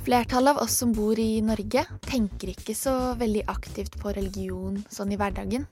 [0.00, 5.12] Flertallet av oss som bor i Norge, tenker ikke så veldig aktivt på religion sånn
[5.12, 5.66] i hverdagen.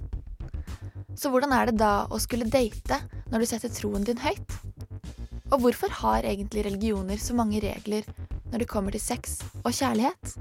[1.17, 3.01] Så hvordan er det da å skulle date
[3.33, 4.53] når du setter troen din høyt?
[5.49, 8.05] Og hvorfor har egentlig religioner så mange regler
[8.53, 10.37] når det kommer til sex og kjærlighet?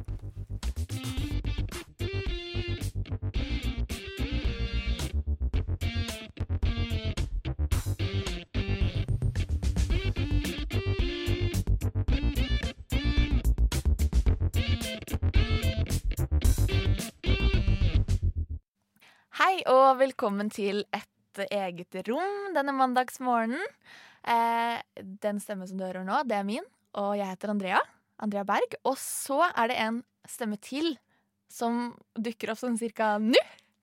[19.68, 23.62] Og velkommen til Et eget rom denne mandagsmorgenen.
[24.28, 24.80] Eh,
[25.22, 26.66] den stemmen som du hører nå, det er min,
[26.98, 27.82] og jeg heter Andrea.
[28.24, 28.78] Andrea Berg.
[28.88, 30.96] Og så er det en stemme til
[31.52, 33.40] som dukker opp sånn cirka nå.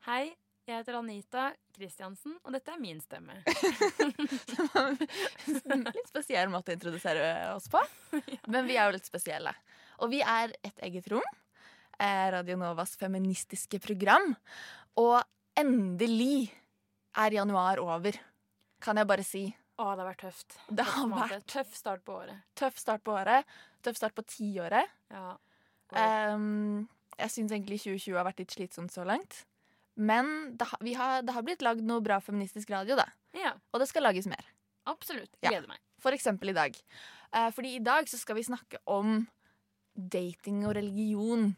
[0.09, 0.33] Hei,
[0.67, 3.39] jeg heter Anita Kristiansen, og dette er min stemme.
[5.95, 7.81] litt spesiell måte å introdusere oss på.
[8.53, 9.53] Men vi er jo litt spesielle.
[10.03, 11.25] Og vi er Et eget rom.
[11.98, 14.33] eh, Radio Novas feministiske program.
[14.98, 15.21] Og
[15.59, 16.51] endelig
[17.19, 18.17] er januar over.
[18.83, 19.45] Kan jeg bare si.
[19.79, 20.57] Å, det har vært tøft.
[20.71, 22.43] Det har vært Tøff start på året.
[22.55, 23.47] tøff start på året.
[23.83, 24.91] Tøff start på tiåret.
[25.11, 25.33] Ja.
[25.95, 26.85] Um,
[27.19, 29.43] jeg syns egentlig 2020 har vært litt slitsomt så langt.
[29.95, 33.07] Men det har, vi har, det har blitt lagd noe bra feministisk radio, da.
[33.39, 34.43] ja, Og det skal lages mer.
[34.91, 35.31] absolutt.
[35.43, 35.51] Ja.
[35.53, 35.79] Gleder meg.
[36.03, 36.75] For eksempel i dag.
[37.35, 39.25] Uh, fordi i dag så skal vi snakke om
[39.95, 41.53] dating og religion.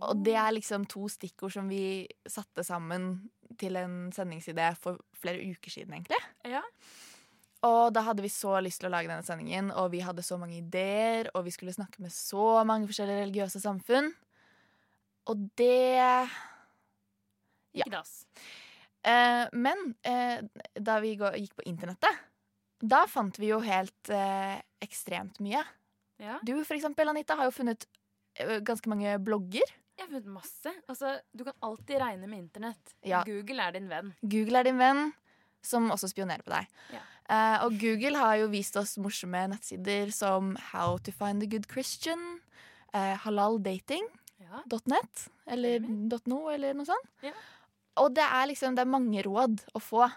[0.00, 3.14] Og det er liksom to stikkord som vi satte sammen
[3.60, 6.20] til en sendingsidé for flere uker siden, egentlig.
[6.48, 6.62] Ja.
[7.68, 10.38] Og da hadde vi så lyst til å lage denne sendingen, og vi hadde så
[10.40, 14.10] mange ideer, og vi skulle snakke med så mange forskjellige religiøse samfunn.
[15.30, 16.28] Og det
[17.72, 18.02] Ja.
[19.02, 20.42] Eh, men eh,
[20.74, 22.18] da vi gikk på internettet,
[22.82, 25.62] da fant vi jo helt eh, ekstremt mye.
[26.22, 26.38] Ja.
[26.42, 27.86] Du for eksempel, Anita, har jo funnet
[28.38, 29.74] eh, ganske mange blogger.
[29.98, 30.72] Jeg har funnet masse.
[30.88, 32.94] Altså, du kan alltid regne med internett.
[33.06, 33.22] Ja.
[33.28, 34.12] Google er din venn.
[34.22, 35.12] Google er din venn,
[35.62, 36.70] som også spionerer på deg.
[36.94, 37.02] Ja.
[37.32, 41.68] Uh, og Google har jo vist oss morsomme nettsider som How to find a good
[41.70, 42.40] Christian,
[42.94, 44.62] uh, halaldating.net, Ja.
[45.54, 45.84] eller
[46.26, 47.12] .no, eller noe sånt.
[47.22, 47.32] Ja.
[48.02, 50.08] Og det er liksom, det er mange råd å få.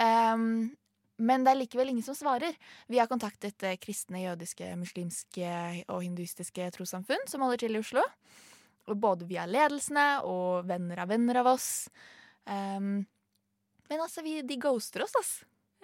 [0.00, 0.72] Um,
[1.18, 2.56] men det er likevel ingen som svarer.
[2.90, 5.50] Vi har kontaktet eh, kristne, jødiske, muslimske
[5.86, 8.02] og hinduistiske trossamfunn som holder til i Oslo.
[8.86, 11.88] Både via ledelsene og venner av venner av oss.
[12.44, 13.06] Um,
[13.88, 15.32] men altså, vi, de ghoster oss, ass.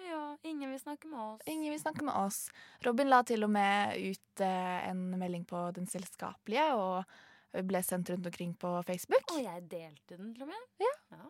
[0.01, 1.41] ja, ingen vil snakke med oss.
[1.45, 2.49] Ingen vil snakke med oss.
[2.85, 8.09] Robin la til og med ut eh, en melding på Den selskapelige, og ble sendt
[8.09, 9.33] rundt omkring på Facebook.
[9.35, 10.65] Og jeg delte den til og med.
[10.81, 11.21] Ja,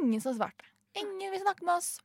[0.00, 0.68] Ingen som svarte.
[0.94, 1.98] Ingen vil snakke med oss.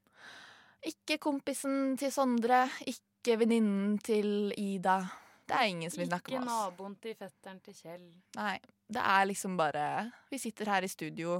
[0.85, 4.99] Ikke kompisen til Sondre, ikke venninnen til Ida.
[5.45, 6.45] Det er ingen som vil snakke med oss.
[6.45, 8.07] Ikke naboen til fetteren til Kjell.
[8.37, 8.57] Nei,
[8.91, 11.39] det er liksom bare Vi sitter her i studio,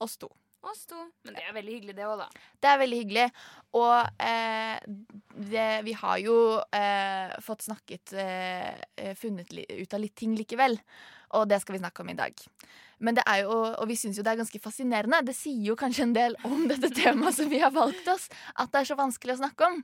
[0.00, 0.28] oss to.
[0.62, 0.98] Oss to.
[1.24, 2.28] Men det er veldig hyggelig, det òg, da.
[2.62, 3.24] Det er veldig hyggelig.
[3.78, 4.76] Og eh,
[5.50, 6.36] det, vi har jo
[6.78, 10.78] eh, fått snakket eh, eh, Funnet ut av litt ting likevel.
[11.38, 12.44] Og det skal vi snakke om i dag.
[13.02, 15.24] Men det er jo, og vi syns jo det er ganske fascinerende.
[15.26, 18.28] Det sier jo kanskje en del om dette temaet som vi har valgt oss.
[18.54, 19.82] At det er så vanskelig å snakke om.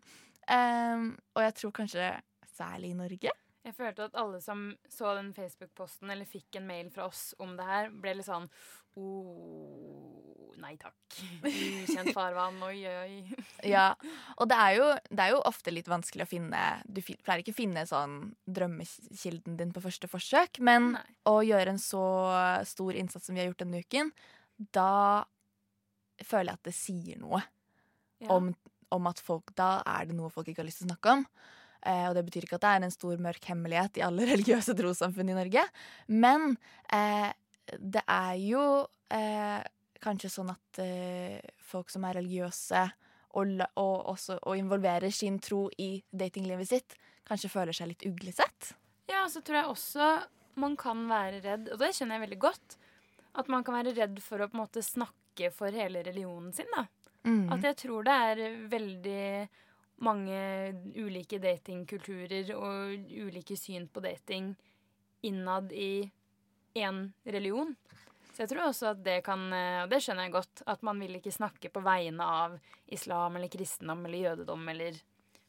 [0.54, 2.12] Ehm, og jeg tror kanskje
[2.54, 3.34] særlig i Norge.
[3.68, 7.52] Jeg følte at alle som så den Facebook-posten eller fikk en mail fra oss om
[7.58, 8.46] det her, ble litt sånn
[8.96, 10.96] oh, Nei takk.
[11.46, 12.56] Ukjent farvann.
[12.66, 13.36] Oi, oi.
[13.74, 13.92] Ja,
[14.38, 17.54] og det er, jo, det er jo ofte litt vanskelig å finne Du pleier ikke
[17.54, 21.04] å finne sånn drømmekilden din på første forsøk, men Nei.
[21.30, 22.02] å gjøre en så
[22.66, 24.10] stor innsats som vi har gjort denne uken,
[24.74, 25.22] da
[26.26, 27.44] føler jeg at det sier noe
[28.24, 28.32] Ja.
[28.34, 28.50] om,
[28.90, 31.26] om at folk Da er det noe folk ikke har lyst til å snakke om.
[31.86, 34.76] Eh, og det betyr ikke at det er en stor, mørk hemmelighet i alle religiøse
[34.78, 35.64] trossamfunn i Norge.
[36.08, 36.56] Men
[36.94, 37.28] eh,
[37.78, 38.64] det er jo
[39.14, 39.60] eh,
[40.02, 41.38] kanskje sånn at eh,
[41.70, 42.82] folk som er religiøse
[43.38, 46.98] og, og, også, og involverer sin tro i datinglivet sitt,
[47.28, 48.72] kanskje føler seg litt uglesett.
[49.08, 50.10] Ja, så tror jeg også
[50.58, 52.78] man kan være redd, og det kjenner jeg veldig godt,
[53.38, 56.66] at man kan være redd for å på en måte snakke for hele religionen sin.
[56.74, 56.88] da.
[57.28, 57.46] Mm.
[57.54, 58.42] At jeg tror det er
[58.72, 59.26] veldig
[60.04, 60.38] mange
[60.94, 64.52] ulike datingkulturer og ulike syn på dating
[65.26, 66.10] innad i
[66.78, 67.74] én religion.
[68.32, 71.00] Så jeg tror også at det kan, eh, og det skjønner jeg godt, at man
[71.02, 72.54] vil ikke snakke på vegne av
[72.86, 75.00] islam eller kristendom eller jødedom eller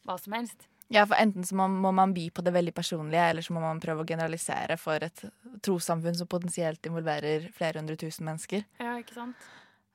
[0.08, 0.66] hva som helst.
[0.90, 3.62] Ja, for enten så må, må man by på det veldig personlige, eller så må
[3.62, 5.22] man prøve å generalisere for et
[5.62, 8.66] trossamfunn som potensielt involverer flere hundre tusen mennesker.
[8.82, 9.50] Ja, ikke sant?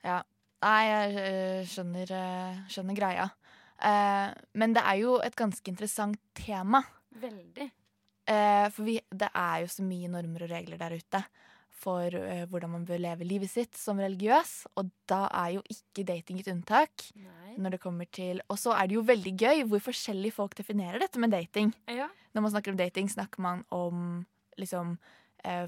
[0.06, 0.20] Ja.
[0.62, 3.26] Nei, jeg øh, skjønner, øh, skjønner greia.
[3.82, 6.82] Eh, men det er jo et ganske interessant tema.
[7.20, 7.70] Veldig.
[8.24, 11.22] Eh, for vi, det er jo så mye normer og regler der ute
[11.84, 14.54] for eh, hvordan man bør leve livet sitt som religiøs.
[14.80, 17.10] Og da er jo ikke dating et unntak.
[17.14, 17.40] Nei.
[17.54, 20.98] når det kommer til Og så er det jo veldig gøy hvor forskjellig folk definerer
[20.98, 21.74] dette med dating.
[21.86, 22.08] Ja.
[22.34, 24.24] Når man snakker om dating, snakker man om
[24.58, 24.96] liksom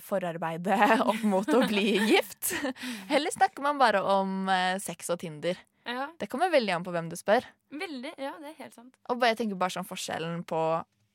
[0.01, 2.55] forarbeidet opp mot å bli gift.
[3.15, 4.49] Eller snakker man bare om
[4.81, 5.59] sex og Tinder.
[5.87, 6.09] Ja.
[6.21, 7.47] Det kommer veldig an på hvem du spør.
[7.71, 8.13] Veldig.
[8.21, 8.95] Ja, det er helt sant.
[9.13, 10.61] Og jeg tenker bare sånn forskjellen på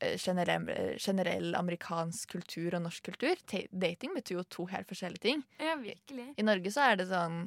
[0.02, 0.68] eh, generell,
[1.00, 3.40] generell amerikansk kultur og norsk kultur.
[3.70, 5.42] Dating betyr jo to helt forskjellige ting.
[5.62, 6.30] Ja, virkelig.
[6.36, 7.44] I Norge så er det sånn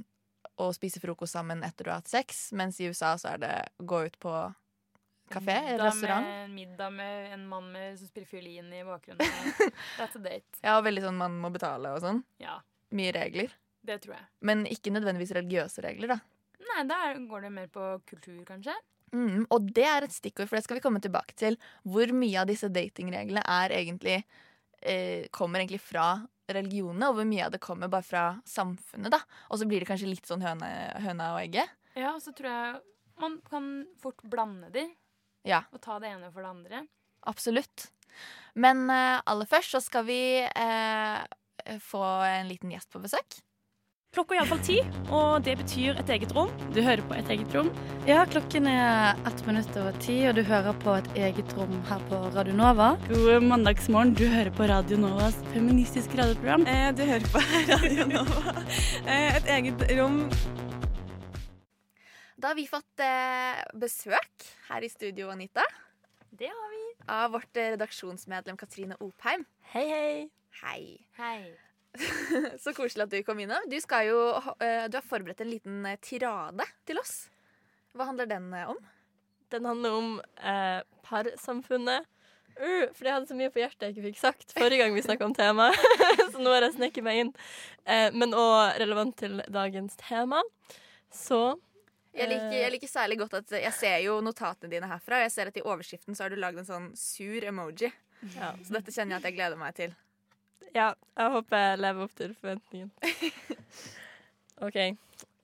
[0.62, 3.56] å spise frokost sammen etter du har hatt sex, mens i USA så er det
[3.81, 4.31] å gå ut på
[5.33, 6.28] kafé eller Middag restaurant.
[6.30, 9.51] Med, middag med en mann med, som spiller fiolin i bakgrunnen.
[9.98, 10.45] That's a date.
[10.62, 12.21] Ja, og veldig sånn man må betale og sånn.
[12.39, 12.60] Ja,
[12.95, 13.51] Mye regler.
[13.86, 14.25] det tror jeg.
[14.45, 16.19] Men ikke nødvendigvis religiøse regler, da.
[16.71, 18.73] Nei, da går det mer på kultur, kanskje.
[19.15, 21.56] Mm, og det er et stikkord, for det skal vi komme tilbake til.
[21.88, 24.17] Hvor mye av disse datingreglene er egentlig
[24.81, 26.07] eh, kommer egentlig fra
[26.51, 29.13] religionene, og hvor mye av det kommer bare fra samfunnet.
[29.13, 29.21] da.
[29.50, 30.67] Og så blir det kanskje litt sånn høne,
[31.06, 31.71] høna og egget.
[31.95, 32.81] Ja, og så tror jeg
[33.21, 33.69] man kan
[34.01, 34.89] fort blande de,
[35.47, 36.83] Ja, og ta det ene for det andre.
[37.29, 37.88] absolutt.
[38.56, 43.39] Men eh, aller først så skal vi eh, få en liten gjest på besøk.
[44.15, 44.75] Klokka er iallfall ti,
[45.12, 46.51] og det betyr et eget rom.
[46.71, 47.67] Du hører på Et eget rom.
[48.07, 52.06] Ja, klokken er ett minutt over ti, og du hører på et eget rom her
[52.07, 52.94] på Radio Nova.
[53.09, 54.13] God mandagsmorgen.
[54.15, 56.63] Du hører på Radio Novas feministiske radioprogram.
[56.63, 58.56] Eh, du hører på Radio Nova.
[59.03, 60.21] Eh, et eget rom.
[62.39, 65.68] Da har vi fått eh, besøk her i studio, Anita.
[66.31, 66.83] Det har vi.
[67.11, 69.44] Av vårt eh, redaksjonsmedlem Katrine Opheim.
[69.75, 70.27] Hei, hei.
[70.63, 70.81] Hei.
[71.19, 71.64] Hei.
[72.63, 73.69] Så koselig at du kom innom.
[73.71, 74.19] Du, skal jo,
[74.59, 77.27] eh, du har forberedt en liten eh, tirade til oss.
[77.95, 78.81] Hva handler den eh, om?
[79.53, 80.12] Den handler om
[80.42, 82.09] eh, parsamfunnet.
[82.56, 85.01] Uh, for jeg hadde så mye på hjertet jeg ikke fikk sagt forrige gang vi
[85.03, 85.75] snakka om temaet.
[86.31, 87.31] så nå har jeg sneket meg inn.
[87.83, 90.39] Eh, men òg relevant til dagens tema.
[91.12, 91.57] Så
[92.15, 95.19] Jeg liker, jeg liker særlig godt at jeg ser jo notatene dine herfra.
[95.19, 97.92] Og jeg ser at i overskriften så har du lagd en sånn sur emoji.
[98.38, 98.53] ja.
[98.63, 99.97] Så dette kjenner jeg at jeg gleder meg til.
[100.73, 102.91] Ja, jeg håper jeg lever opp til forventningen.
[104.65, 104.79] OK.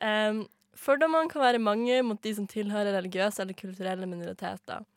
[0.01, 0.45] Um,
[0.77, 4.87] fordommene kan være mange mot de som tilhører religiøse eller kulturelle minoriteter.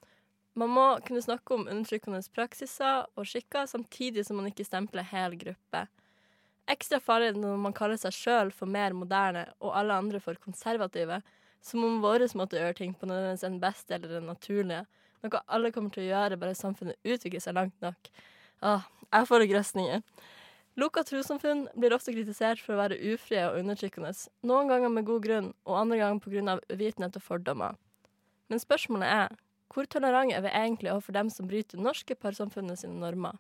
[0.55, 5.35] Man må kunne snakke om undertrykkende praksiser og skikker, samtidig som man ikke stempler hel
[5.39, 5.87] gruppe.
[6.71, 11.19] Ekstra farlig når man kaller seg sjøl for mer moderne og alle andre for konservative,
[11.65, 14.85] som om vår måte å gjøre ting på nødvendigvis er den beste eller den naturlige,
[15.25, 18.11] noe alle kommer til å gjøre bare samfunnet utvikler seg langt nok.
[18.65, 20.01] Ah, jeg får grøsninger.
[20.81, 24.11] Lukka trossamfunn blir ofte kritisert for å være ufrie og undertrykkende,
[24.49, 26.55] noen ganger med god grunn, og andre ganger pga.
[26.73, 27.77] uvitenhet og fordommer.
[28.49, 29.37] Men spørsmålet er
[29.69, 33.37] hvor tolerante er vi egentlig overfor dem som bryter norske parsamfunnet sine normer?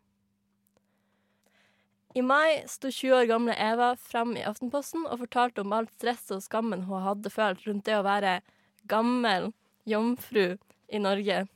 [2.15, 6.37] I mai sto 20 år gamle Eva frem i Aftenposten og fortalte om alt stresset
[6.37, 8.40] og skammen hun hadde følt rundt det å være
[8.87, 9.52] gammel
[9.88, 10.59] jomfru
[10.93, 11.47] i Norge.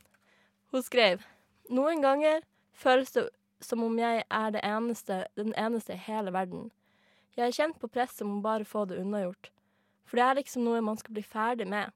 [0.73, 1.23] Hun skrev
[1.69, 2.41] noen ganger
[2.75, 3.29] føles det
[3.61, 6.69] som om jeg er eneste, den eneste i hele verden.
[7.37, 9.51] Jeg er kjent på presset om å bare få det unnagjort.
[10.09, 11.91] For det er liksom noe man skal bli ferdig med.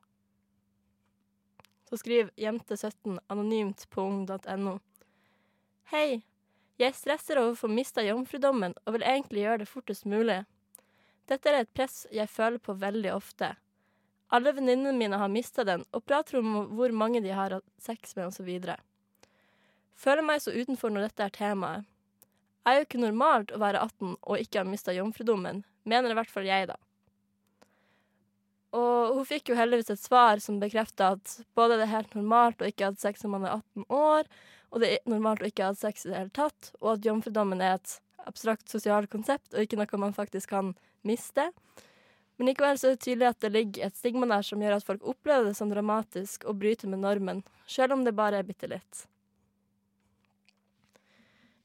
[1.89, 4.77] Så skriv jente17 anonymt på ung.no.
[5.91, 6.23] Hei,
[6.81, 10.43] jeg stresser over å få mista jomfrudommen og vil egentlig gjøre det fortest mulig.
[11.29, 13.53] Dette er et press jeg føler på veldig ofte.
[14.33, 18.15] Alle venninnene mine har mista den, og prater om hvor mange de har hatt sex
[18.17, 18.49] med, osv.
[19.99, 21.89] Føler meg så utenfor når dette er temaet.
[22.63, 26.31] Er jo ikke normalt å være 18 og ikke ha mista jomfrudommen, mener i hvert
[26.31, 26.77] fall jeg, da.
[28.73, 32.63] Og hun fikk jo heldigvis et svar som bekrefta at både det er helt normalt
[32.63, 34.31] å ikke ha hatt sex når man er 18 år,
[34.73, 37.05] og det er normalt å ikke ha hatt sex i det hele tatt, og at
[37.05, 40.73] jomfrudommen er et abstrakt sosialt konsept og ikke noe man faktisk kan
[41.05, 41.51] miste.
[42.39, 44.87] Men likevel så er det tydelig at det ligger et stigma der som gjør at
[44.87, 48.71] folk opplever det som dramatisk og bryter med normen, selv om det bare er bitte
[48.71, 49.03] litt.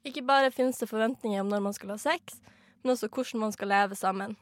[0.09, 2.39] Ikke bare finnes det forventninger om når man skal ha sex,
[2.81, 4.37] men også hvordan man skal leve sammen.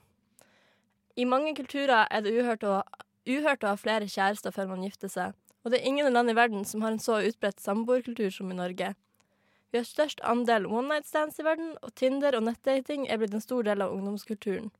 [1.16, 2.82] I mange kulturer er det uhørt å,
[3.26, 6.36] uhørt å ha flere kjærester før man gifter seg, og det er ingen land i
[6.36, 8.92] verden som har en så utbredt samboerkultur som i Norge.
[9.72, 13.34] Vi har størst andel one night stands i verden, og Tinder og nettdating er blitt
[13.34, 14.70] en stor del av ungdomskulturen.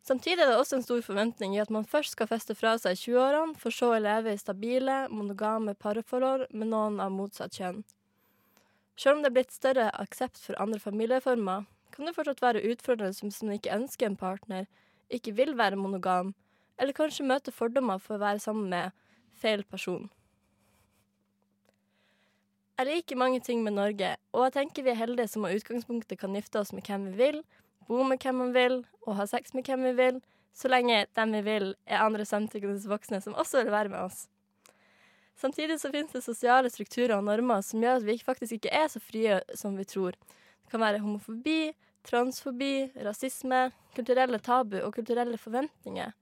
[0.00, 2.96] Samtidig er det også en stor forventning i at man først skal feste fra seg
[2.96, 7.82] i 20-årene, for så å leve i stabile, monogame parforhold med noen av motsatt kjønn.
[9.00, 11.64] Selv om det er blitt større aksept for andre familieformer,
[11.94, 14.66] kan det fortsatt være utfordrende hvis man ikke ønsker en partner,
[15.08, 16.34] ikke vil være monogam,
[16.76, 18.92] eller kanskje møte fordommer for å være sammen med
[19.40, 20.10] feil person.
[22.76, 26.20] Jeg liker mange ting med Norge, og jeg tenker vi er heldige som har utgangspunktet
[26.20, 27.40] kan gifte oss med hvem vi vil,
[27.88, 28.76] bo med hvem man vil
[29.06, 30.20] og ha sex med hvem vi vil,
[30.52, 34.26] så lenge dem vi vil, er andre samtykkende voksne som også vil være med oss.
[35.40, 38.90] Samtidig så finnes det sosiale strukturer og normer som gjør at vi faktisk ikke er
[38.92, 40.12] så frie som vi tror.
[40.12, 41.72] Det kan være homofobi,
[42.04, 46.12] transfobi, rasisme, kulturelle tabu og kulturelle forventninger.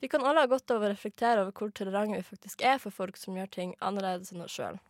[0.00, 2.90] Vi kan alle ha godt av å reflektere over hvor tolerante vi faktisk er for
[2.94, 4.80] folk som gjør ting annerledes enn oss sjøl.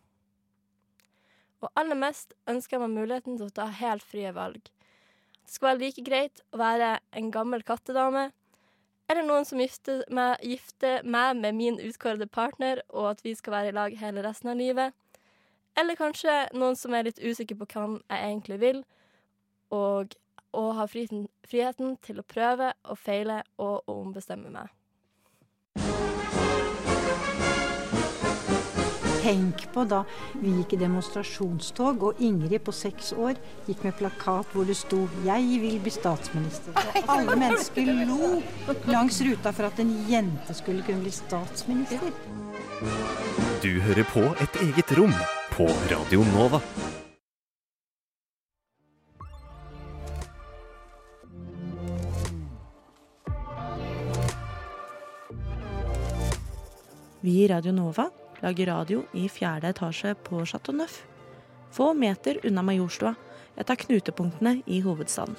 [1.61, 4.61] Og aller mest ønsker meg muligheten til å ta helt frie valg.
[5.45, 8.31] Det skal være like greit å være en gammel kattedame
[9.11, 13.57] eller noen som gifter meg, gifter meg med min utkårede partner, og at vi skal
[13.57, 14.95] være i lag hele resten av livet.
[15.77, 18.83] Eller kanskje noen som er litt usikker på hva jeg egentlig vil,
[19.71, 20.15] og,
[20.55, 24.71] og har friheten, friheten til å prøve og feile og ombestemme meg.
[29.21, 29.99] Tenk på da
[30.41, 33.37] vi gikk i demonstrasjonstog, og Ingrid på seks år
[33.67, 36.73] gikk med plakat hvor det sto 'Jeg vil bli statsminister'.
[36.73, 38.41] Og alle mennesker lo
[38.87, 42.09] langs ruta for at en jente skulle kunne bli statsminister.
[43.61, 45.13] Du hører på et eget rom
[45.51, 46.61] på Radio Nova.
[57.21, 58.09] Vi i Radio Nova
[58.41, 61.01] lager radio i fjerde etasje på Chateau Neuf.
[61.71, 63.15] Få meter unna Majorstua,
[63.57, 65.35] et av knutepunktene i hovedstaden.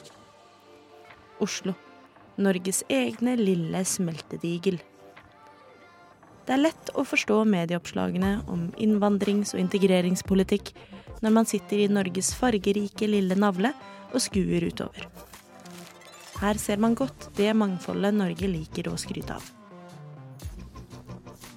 [1.40, 1.74] Oslo.
[2.36, 4.78] Norges egne lille smeltedigel.
[6.42, 10.72] Det er lett å forstå medieoppslagene om innvandrings- og integreringspolitikk
[11.22, 13.74] når man sitter i Norges fargerike lille navle
[14.10, 15.06] og skuer utover.
[16.42, 19.61] Her ser man godt det mangfoldet Norge liker å skryte av.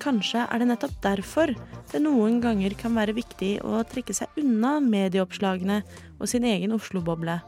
[0.05, 1.50] Kanskje er det nettopp derfor
[1.89, 5.79] det noen ganger kan være viktig å trekke seg unna medieoppslagene
[6.19, 7.39] og sin egen Oslo-boble,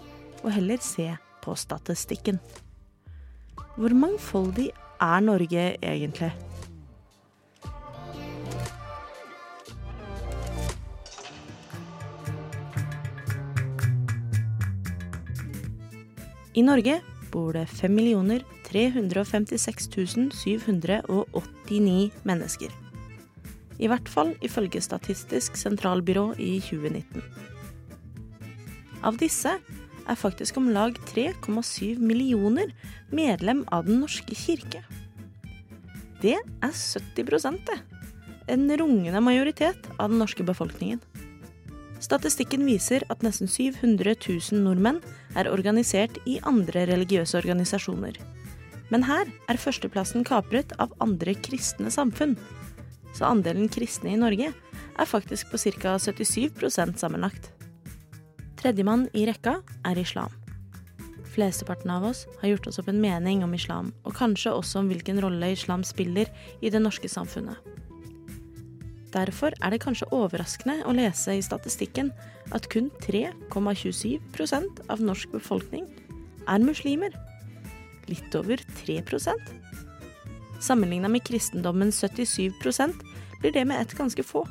[0.42, 1.12] og heller se
[1.46, 2.40] på statistikken.
[3.78, 6.32] Hvor mangfoldig er Norge egentlig?
[16.58, 17.94] I Norge bor det 5
[18.68, 19.90] 356
[20.34, 22.74] 789 mennesker.
[23.78, 27.22] I hvert fall ifølge Statistisk sentralbyrå i 2019.
[29.06, 29.54] Av disse
[30.08, 32.72] er faktisk om lag 3,7 millioner
[33.14, 34.82] medlem av Den norske kirke.
[36.22, 37.78] Det er 70 det.
[38.48, 41.02] En rungende majoritet av den norske befolkningen.
[42.00, 45.02] Statistikken viser at nesten 700 000 nordmenn
[45.36, 48.18] er organisert i andre religiøse organisasjoner.
[48.94, 52.38] Men her er førsteplassen kapret av andre kristne samfunn.
[53.16, 55.98] Så andelen kristne i Norge er faktisk på ca.
[56.00, 57.52] 77% sammenlagt.
[58.58, 60.34] Tredjemann i rekka er islam.
[61.38, 64.88] Flesteparten av oss har gjort oss opp en mening om islam, og kanskje også om
[64.90, 66.32] hvilken rolle islam spiller
[66.66, 67.60] i det norske samfunnet.
[69.14, 72.10] Derfor er det kanskje overraskende å lese i statistikken
[72.56, 75.86] at kun 3,27% av norsk befolkning
[76.48, 77.14] er muslimer.
[78.08, 79.52] Litt over 3%
[80.60, 82.94] Sammenligna med kristendommen 77%
[83.42, 84.48] blir det med ett ganske få.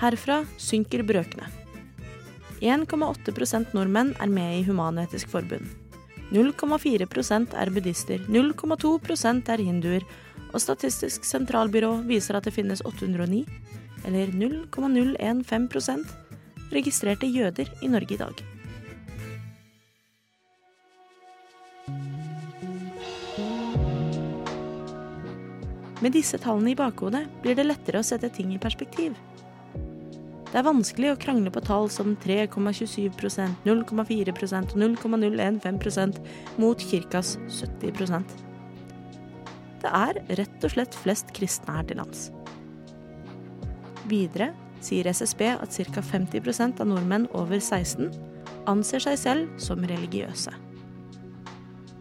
[0.00, 1.46] Herfra synker brøkene.
[2.60, 5.66] 1,8% nordmenn er med i Human-Etisk Forbund.
[6.34, 10.04] 0,4% er buddhister, 0,2% er hinduer,
[10.52, 13.44] og Statistisk sentralbyrå viser at det finnes 809,
[14.08, 16.04] eller 0,015%
[16.74, 18.57] registrerte jøder i Norge i dag.
[25.98, 29.16] Med disse tallene i bakhodet blir det lettere å sette ting i perspektiv.
[30.48, 36.20] Det er vanskelig å krangle på tall som 3,27% 0,4% og 0,015%
[36.62, 38.32] mot kirkas 70%
[39.82, 42.30] Det er rett og slett flest kristne her til lands.
[44.08, 46.00] Videre sier SSB at ca.
[46.14, 48.08] 50% av nordmenn over 16
[48.70, 50.54] anser seg selv som religiøse.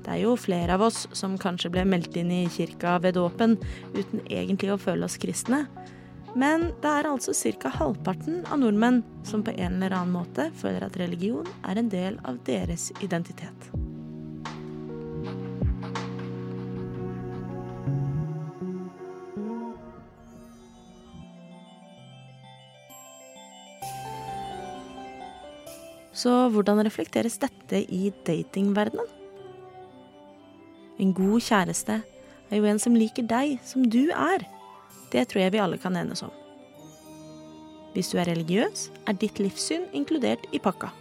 [0.07, 3.57] Det er jo flere av oss som kanskje ble meldt inn i kirka ved dåpen
[3.91, 5.65] uten egentlig å føle oss kristne.
[6.31, 7.73] Men det er altså ca.
[7.75, 12.15] halvparten av nordmenn som på en eller annen måte føler at religion er en del
[12.23, 13.67] av deres identitet.
[26.15, 29.17] Så hvordan reflekteres dette i datingverdenen?
[30.97, 31.99] En god kjæreste
[32.49, 34.45] er jo en som liker deg som du er.
[35.11, 36.33] Det tror jeg vi alle kan enes om.
[37.93, 40.91] Hvis du er religiøs, er ditt livssyn inkludert i pakka.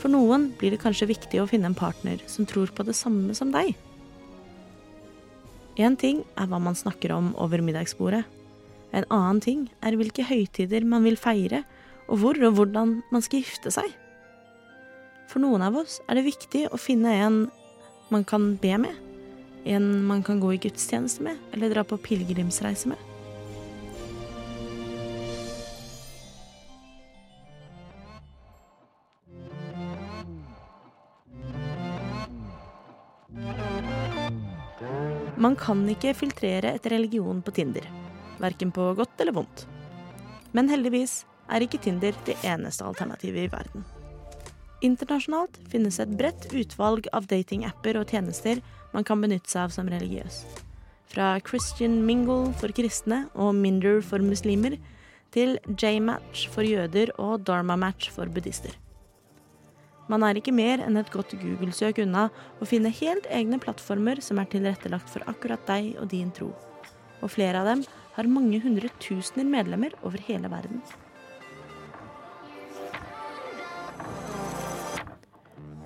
[0.00, 3.36] For noen blir det kanskje viktig å finne en partner som tror på det samme
[3.36, 3.74] som deg.
[5.80, 8.24] Én ting er hva man snakker om over middagsbordet.
[8.96, 11.62] En annen ting er hvilke høytider man vil feire,
[12.10, 13.92] og hvor og hvordan man skal gifte seg.
[15.30, 17.38] For noen av oss er det viktig å finne en
[18.10, 18.94] man kan be med,
[19.64, 22.98] en man kan gå i gudstjeneste med, eller dra på pilegrimsreise med.
[35.40, 37.86] Man kan ikke filtrere etter religion på Tinder,
[38.42, 39.64] verken på godt eller vondt.
[40.52, 43.86] Men heldigvis er ikke Tinder det eneste alternativet i verden.
[44.80, 48.62] Internasjonalt finnes et bredt utvalg av datingapper og tjenester
[48.94, 50.38] man kan benytte seg av som religiøs.
[51.10, 54.78] Fra Christian Mingle for kristne og Minder for muslimer,
[55.30, 58.72] til J-Match for jøder og Dharma-match for buddhister.
[60.10, 62.24] Man er ikke mer enn et godt Google-søk unna
[62.58, 66.48] å finne helt egne plattformer som er tilrettelagt for akkurat deg og din tro.
[67.20, 67.84] Og flere av dem
[68.16, 70.82] har mange hundre tusener medlemmer over hele verden.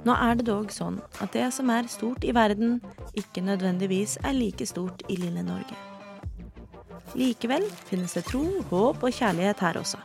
[0.04, 2.76] Nå er det dog sånn at det som er stort i verden,
[3.16, 5.76] ikke nødvendigvis er like stort i lille Norge.
[7.16, 10.00] Likevel finnes det tro, håp og kjærlighet her også.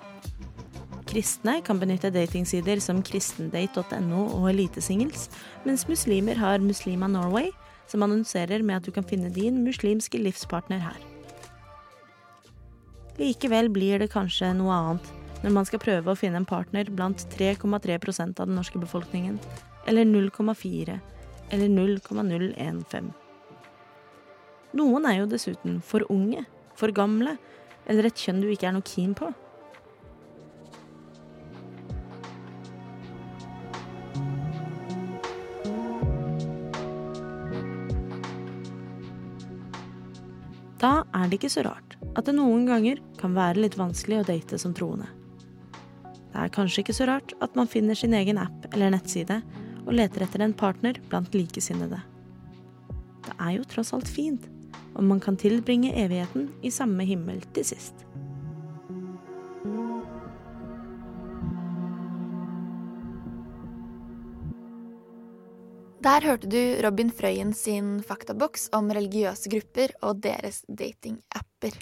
[1.09, 5.27] Kristne kan benytte datingsider som kristendate.no og Elitesingles,
[5.65, 7.49] mens muslimer har Muslima Norway,
[7.89, 10.99] som annonserer med at du kan finne din muslimske livspartner her.
[13.19, 17.25] Likevel blir det kanskje noe annet når man skal prøve å finne en partner blant
[17.33, 19.39] 3,3% av den norske befolkningen,
[19.85, 20.99] eller 0,4
[21.49, 23.13] eller 0,015.
[24.77, 26.43] Noen er jo dessuten for unge,
[26.77, 27.37] for gamle,
[27.89, 29.31] eller et kjønn du ikke er noe keen på.
[40.79, 44.27] Da er det ikke så rart at det noen ganger kan være litt vanskelig å
[44.29, 45.09] date som troende.
[46.29, 49.41] Det er kanskje ikke så rart at man finner sin egen app eller nettside
[49.89, 51.97] og leter etter en partner blant likesinnede.
[53.25, 54.45] Det er jo tross alt fint
[54.93, 58.05] om man kan tilbringe evigheten i samme himmel til sist.
[65.99, 71.75] Der hørte du Robin Frøyen sin faktaboks om religiøse grupper og deres datingapper.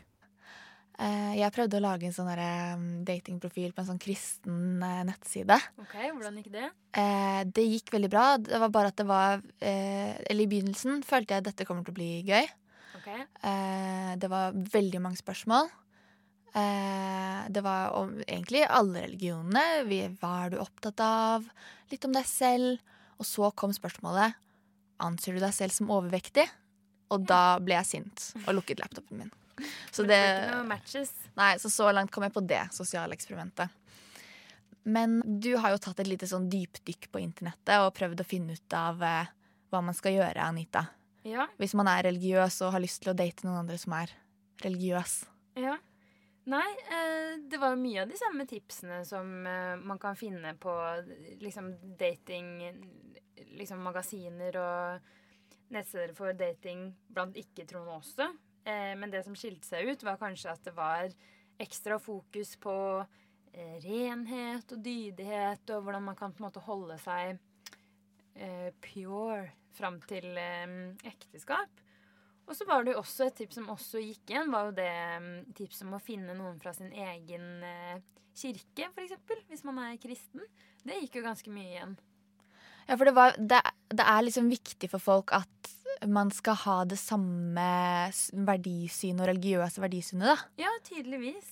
[0.98, 5.58] Eh, Jeg prøvde å lage en sånn mm, datingprofil på en sånn kristen eh, nettside.
[5.84, 6.70] Ok, Hvordan gikk det?
[6.98, 8.26] Eh, Det gikk veldig bra.
[8.42, 11.94] Det var bare at det var Eller i begynnelsen følte jeg at dette kommer til
[11.94, 12.48] å bli gøy.
[12.98, 13.10] Ok.
[13.14, 15.70] Eh, Det var veldig mange spørsmål.
[16.58, 19.84] Det var om egentlig alle religionene.
[20.18, 21.46] Hva er du opptatt av?
[21.92, 22.80] Litt om deg selv.
[23.20, 24.34] Og så kom spørsmålet
[25.06, 26.48] Anser du deg selv som overvektig?
[27.14, 29.30] Og da ble jeg sint og lukket laptopen min.
[29.91, 31.06] Så det, det.
[31.38, 33.74] Nei, så så langt kom jeg på det sosiale eksperimentet.
[34.88, 38.56] Men du har jo tatt et lite sånn dypdykk på internettet og prøvd å finne
[38.56, 39.34] ut av eh,
[39.67, 40.86] hva man skal gjøre, Anita.
[41.28, 41.50] Ja.
[41.60, 44.13] Hvis man er religiøs og har lyst til å date noen andre som er
[44.63, 45.17] religiøs.
[45.60, 45.76] Ja.
[46.48, 50.56] Nei, eh, det var jo mye av de samme tipsene som eh, man kan finne
[50.56, 50.74] på
[51.43, 52.54] liksom dating
[53.58, 55.12] Liksom magasiner og
[55.74, 58.26] nettsteder for dating blant ikke-troende også.
[58.67, 61.13] Eh, men det som skilte seg ut, var kanskje at det var
[61.62, 62.75] ekstra fokus på
[63.53, 67.38] eh, renhet og dydighet, og hvordan man kan på en måte holde seg
[68.36, 70.36] eh, pure fram til
[71.06, 71.84] ekteskap.
[72.47, 74.91] Og så var det jo også et tips som også gikk igjen, var jo det
[75.21, 77.47] mm, tipset om å finne noen fra sin egen
[78.38, 79.17] kirke, f.eks.
[79.51, 80.45] Hvis man er kristen.
[80.88, 81.97] Det gikk jo ganske mye igjen.
[82.88, 83.60] Ja, for det, var, det,
[83.91, 85.71] det er liksom viktig for folk at
[86.06, 87.68] man skal ha det samme
[88.48, 90.36] verdisynet og religiøse verdisynet, da.
[90.66, 91.48] Ja, tydeligvis.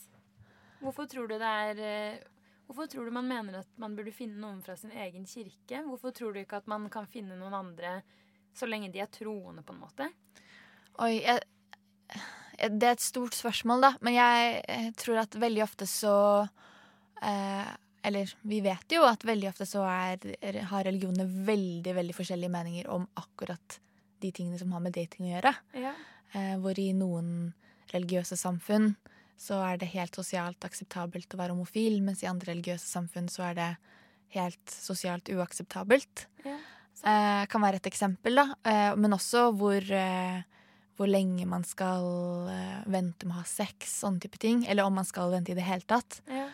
[0.84, 2.24] Hvorfor tror du det er eh,
[2.66, 5.84] Hvorfor tror du man mener at man burde finne noen fra sin egen kirke?
[5.86, 8.00] Hvorfor tror du ikke at man kan finne noen andre
[8.58, 10.08] så lenge de er troende, på en måte?
[11.04, 11.44] Oi, jeg,
[12.10, 13.92] jeg- det er et stort spørsmål, da.
[14.02, 16.14] Men jeg, eh, tror at veldig ofte så
[17.22, 17.70] eh,
[18.06, 20.18] Eller vi vet jo at veldig ofte så er,
[20.70, 23.80] har religionene veldig, veldig forskjellige meninger om akkurat
[24.26, 25.54] de tingene som har med dating å gjøre.
[25.78, 25.94] Ja.
[26.36, 27.54] Eh, hvor i noen
[27.94, 28.96] religiøse samfunn
[29.40, 33.50] så er det helt sosialt akseptabelt å være homofil, mens i andre religiøse samfunn så
[33.50, 33.72] er det
[34.36, 36.26] helt sosialt uakseptabelt.
[36.46, 36.58] Ja,
[37.04, 38.48] eh, kan være et eksempel, da.
[38.64, 40.42] Eh, men også hvor, eh,
[40.96, 44.66] hvor lenge man skal eh, vente med å ha sex, sånne type ting.
[44.68, 46.22] Eller om man skal vente i det hele tatt.
[46.32, 46.48] Ja.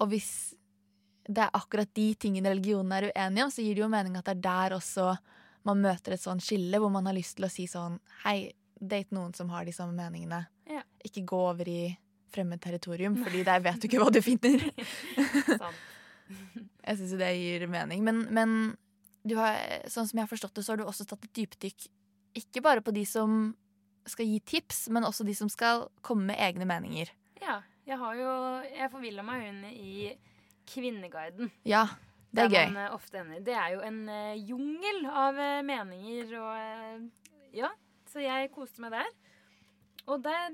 [0.00, 0.54] Og hvis
[1.24, 4.26] det er akkurat de tingene religionen er uenige om, så gir det jo mening at
[4.28, 5.14] det er der også
[5.68, 9.14] man møter et sånn skille, hvor man har lyst til å si sånn Hei, date
[9.16, 10.44] noen som har de samme meningene.
[10.70, 10.82] Ja.
[11.04, 11.94] Ikke gå over i
[12.34, 14.64] fremmed territorium, fordi der vet du ikke hva du finner.
[16.86, 18.02] jeg syns jo det gir mening.
[18.06, 18.56] Men, men
[19.24, 21.86] du har, sånn som jeg har forstått det, så har du også tatt et dypdykk
[22.34, 23.54] ikke bare på de som
[24.10, 27.12] skal gi tips, men også de som skal komme med egne meninger.
[27.42, 27.62] Ja.
[27.84, 28.28] Jeg har jo
[28.72, 30.12] Jeg forvilla meg inn i
[30.64, 31.50] Kvinneguiden.
[31.68, 31.82] Ja,
[32.34, 32.72] det er gøy.
[32.74, 33.42] man eh.
[33.46, 37.10] Det er jo en eh, jungel av eh, meninger og
[37.54, 37.70] Ja,
[38.10, 39.12] så jeg koste meg der.
[40.10, 40.50] Og der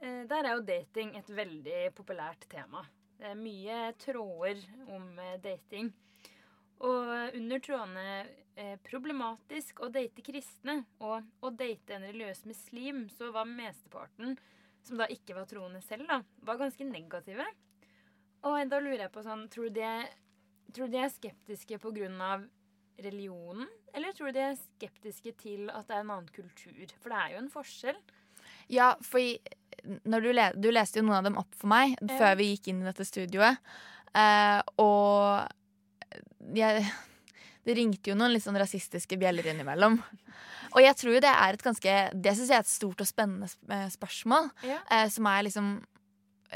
[0.00, 2.80] Der er jo dating et veldig populært tema.
[3.20, 5.10] Det er mye tråder om
[5.44, 5.90] dating.
[6.80, 8.06] Og under trådene
[8.84, 14.38] 'problematisk å date kristne' og 'å date en religiøs muslim', så var mesteparten,
[14.82, 17.44] som da ikke var troende selv, da, var ganske negative.
[18.42, 20.08] Og da lurer jeg på sånn Tror du de,
[20.74, 22.46] tror du de er skeptiske av
[23.00, 23.68] religionen?
[23.94, 26.86] Eller tror du de er skeptiske til at det er en annen kultur?
[27.00, 28.00] For det er jo en forskjell.
[28.68, 29.20] Ja, for
[30.04, 32.16] når du, le du leste jo noen av dem opp for meg Ja.
[32.18, 33.58] før vi gikk inn i dette studioet.
[34.14, 35.46] Eh, og
[36.56, 36.84] jeg,
[37.64, 40.00] det ringte jo noen litt sånn rasistiske bjeller innimellom.
[40.74, 43.08] Og jeg tror jo det er et ganske Det syns jeg er et stort og
[43.08, 44.50] spennende eh, spørsmål.
[44.66, 44.80] Ja.
[44.90, 45.72] Eh, som er liksom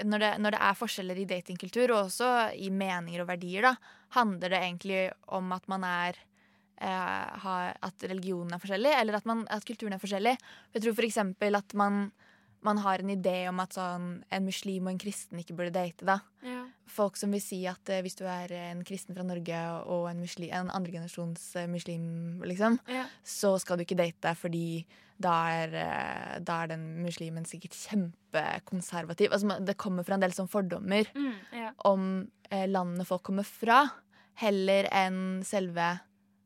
[0.02, 3.74] når det, når det er forskjeller i datingkultur, og også i meninger og verdier, da,
[4.16, 5.02] handler det egentlig
[5.38, 6.18] om at man er
[6.82, 10.36] eh, har, At religionen er forskjellig, eller at, man, at kulturen er forskjellig.
[10.74, 12.08] Jeg tror eksempel at man,
[12.66, 16.06] man har en idé om at sånn, en muslim og en kristen ikke burde date.
[16.06, 16.20] da.
[16.42, 16.63] Ja.
[16.86, 20.20] Folk som vil si at eh, hvis du er en kristen fra Norge og en,
[20.20, 23.06] muslim, en andregenerasjons eh, muslim, liksom, Ja.
[23.24, 24.84] så skal du ikke date fordi
[25.18, 27.72] da er, eh, da er den muslimen sikkert
[28.34, 29.30] kjempekonservativ.
[29.32, 31.70] Altså, det kommer fra en del sånn fordommer Mm, ja.
[31.84, 33.84] om eh, landene folk kommer fra,
[34.42, 36.00] heller enn selve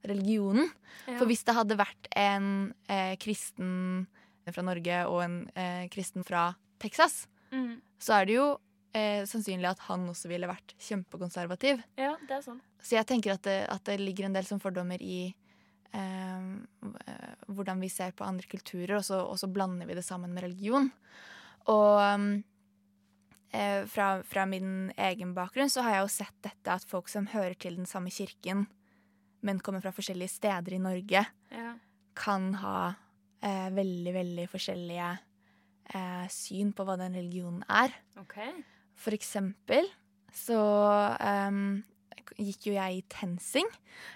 [0.04, 0.68] religionen.
[1.08, 1.16] Ja.
[1.18, 4.06] For hvis det hadde vært en eh, kristen
[4.52, 7.80] fra Norge og en eh, kristen fra Texas, Mm.
[7.98, 8.58] så er det jo
[8.94, 11.82] eh, sannsynlig at han også ville vært kjempekonservativ.
[11.98, 12.60] ja, det er sånn.
[12.80, 15.34] Så jeg tenker at det, at det ligger en del som fordommer i
[15.92, 16.44] eh,
[17.48, 20.44] hvordan vi ser på andre kulturer, og så, og så blander vi det sammen med
[20.46, 20.90] religion.
[21.68, 22.42] Og
[23.52, 27.26] eh, fra, fra min egen bakgrunn så har jeg jo sett dette at folk som
[27.34, 28.66] hører til den samme kirken,
[29.44, 31.74] men kommer fra forskjellige steder i Norge, Ja.
[32.18, 32.94] kan ha
[33.42, 35.10] eh, veldig, veldig forskjellige
[35.94, 37.94] eh, syn på hva den religionen er.
[38.18, 38.34] OK.
[38.98, 39.86] For eksempel
[40.34, 40.58] så
[41.48, 41.80] um,
[42.36, 43.68] gikk jo jeg i TenSing.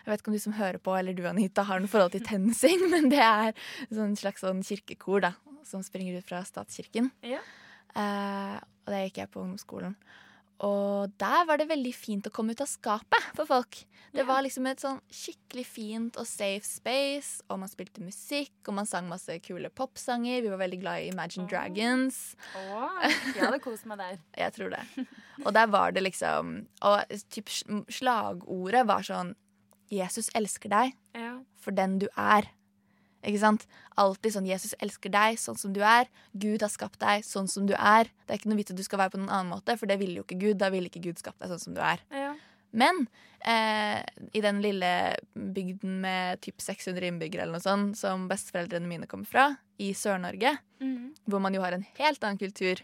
[0.03, 2.25] Jeg vet ikke om du som hører på, eller du Anita, har noe forhold til
[2.27, 3.57] TenSing, men det er
[3.91, 5.33] sånn slags sånn kirkekor da,
[5.67, 7.11] som springer ut fra statskirken.
[7.27, 7.43] Ja.
[7.97, 9.97] Uh, og det gikk jeg på ungdomsskolen.
[10.61, 13.81] Og der var det veldig fint å komme ut av skapet for folk.
[14.13, 18.75] Det var liksom et sånn skikkelig fint og safe space, og man spilte musikk, og
[18.77, 20.43] man sang masse kule popsanger.
[20.45, 22.19] Vi var veldig glad i Imagine Dragons.
[22.61, 22.91] Oh.
[23.03, 24.19] jeg hadde kost meg der.
[24.45, 25.07] Jeg tror det.
[25.47, 26.53] Og der var det liksom
[26.85, 27.49] Og typ
[27.89, 29.33] slagordet var sånn
[29.93, 31.39] Jesus elsker deg Ja.
[31.61, 32.47] for den du er.
[33.23, 33.67] Ikke sant?
[34.01, 36.09] Alltid sånn Jesus elsker deg sånn som du er.
[36.33, 38.11] Gud har skapt deg sånn som du er.
[38.27, 40.01] Det er ikke noe vits at du skal være på noen annen måte, for det
[40.03, 40.59] ville jo ikke Gud.
[40.63, 42.03] Da ville ikke Gud skapt deg sånn som du er.
[42.11, 42.33] Ja.
[42.73, 43.05] Men
[43.45, 44.01] eh,
[44.33, 44.91] i den lille
[45.37, 49.45] bygden med typ 600 innbyggere eller noe sånt, som besteforeldrene mine kommer fra,
[49.83, 51.27] i Sør-Norge, mm.
[51.29, 52.81] hvor man jo har en helt annen kultur,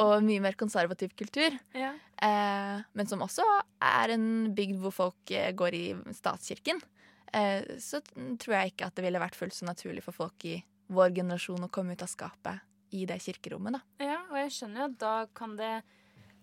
[0.00, 1.92] og mye mer konservativ kultur, Ja.
[2.24, 3.46] eh, men som også
[3.84, 6.80] er en bygd hvor folk eh, går i statskirken,
[7.82, 10.56] så tror jeg ikke at det ville vært fullt så naturlig for folk i
[10.88, 12.64] vår generasjon å komme ut av skapet
[12.96, 14.04] i det kirkerommet, da.
[14.04, 15.72] Ja, og jeg skjønner jo at da kan det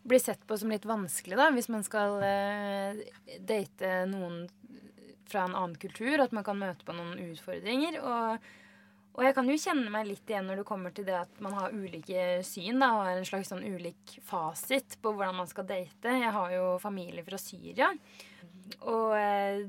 [0.05, 3.01] bli sett på som litt vanskelig, da, hvis man skal eh,
[3.41, 4.43] date noen
[5.25, 7.97] fra en annen kultur, at man kan møte på noen utfordringer.
[8.05, 8.45] Og,
[9.15, 11.57] og jeg kan jo kjenne meg litt igjen når det kommer til det at man
[11.57, 15.65] har ulike syn, da, og har en slags sånn ulik fasit på hvordan man skal
[15.69, 16.13] date.
[16.21, 17.89] Jeg har jo familie fra Syria.
[18.85, 19.61] Og eh,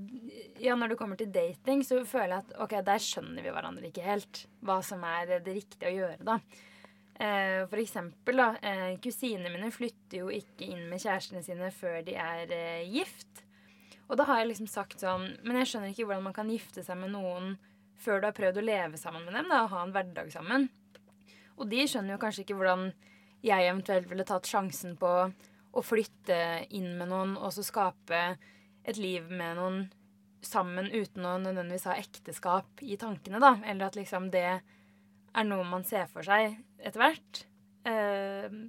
[0.63, 3.91] ja, når det kommer til dating, så føler jeg at ok, der skjønner vi hverandre
[3.91, 4.47] ikke helt.
[4.65, 6.39] Hva som er det riktige å gjøre, da.
[7.17, 8.49] Eh, for eksempel, da.
[8.61, 12.57] Eh, kusinene mine flytter jo ikke inn med kjærestene sine før de er
[12.89, 13.45] gift.
[14.07, 16.85] Og da har jeg liksom sagt sånn Men jeg skjønner ikke hvordan man kan gifte
[16.87, 17.57] seg med noen
[17.99, 20.67] før du har prøvd å leve sammen med dem, da, og ha en hverdag sammen.
[21.57, 22.91] Og de skjønner jo kanskje ikke hvordan
[23.47, 25.13] jeg eventuelt ville tatt sjansen på
[25.77, 28.21] å flytte inn med noen og så skape
[28.87, 29.85] et liv med noen
[30.47, 33.57] sammen uten å nødvendigvis ha ekteskap i tankene, da.
[33.67, 34.47] Eller at liksom det
[35.37, 37.43] er noe man ser for seg etter hvert.
[37.87, 38.61] Eh,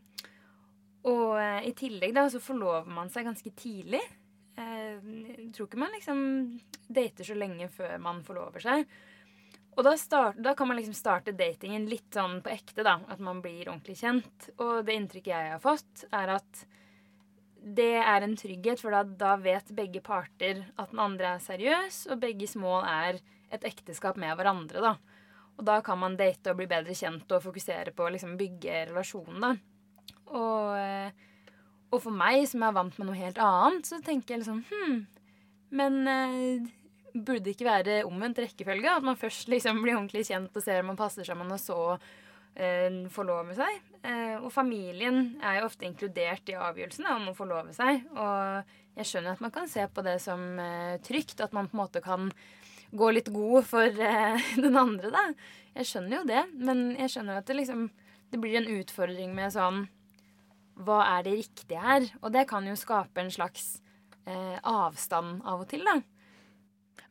[1.08, 4.02] og eh, i tillegg da så forlover man seg ganske tidlig.
[4.58, 6.24] Eh, jeg tror ikke man liksom
[6.88, 8.88] dater så lenge før man forlover seg.
[9.78, 12.98] Og da, start, da, kan man liksom starte datingen litt sånn på ekte, da.
[13.14, 14.50] At man blir ordentlig kjent.
[14.58, 16.64] Og det inntrykket jeg har fått, er at
[17.62, 22.06] det er en trygghet, for da, da vet begge parter at den andre er seriøs,
[22.12, 23.20] og begges mål er
[23.54, 25.24] et ekteskap med hverandre, da.
[25.58, 28.84] Og da kan man date og bli bedre kjent og fokusere på å liksom bygge
[28.92, 29.54] relasjonen, da.
[30.28, 31.12] Og, eh,
[31.90, 34.98] og, for meg, som er vant med noe helt annet, så tenker jeg liksom Hm,
[35.78, 36.68] men eh,
[37.14, 38.98] burde det ikke være omvendt rekkefølge?
[39.00, 41.80] At man først liksom blir ordentlig kjent og ser om man passer sammen, og så
[42.56, 43.82] eh, forlover seg.
[44.08, 48.06] Eh, og familien er jo ofte inkludert i avgjørelsen om å forlove seg.
[48.16, 51.76] Og jeg skjønner at man kan se på det som eh, trygt, at man på
[51.76, 52.32] en måte kan
[52.96, 55.26] gå litt god for eh, den andre, da.
[55.78, 57.90] Jeg skjønner jo det, men jeg skjønner at det liksom
[58.32, 59.86] det blir en utfordring med sånn
[60.84, 62.08] Hva er det riktige her?
[62.22, 63.78] Og det kan jo skape en slags
[64.28, 66.02] eh, avstand av og til, da.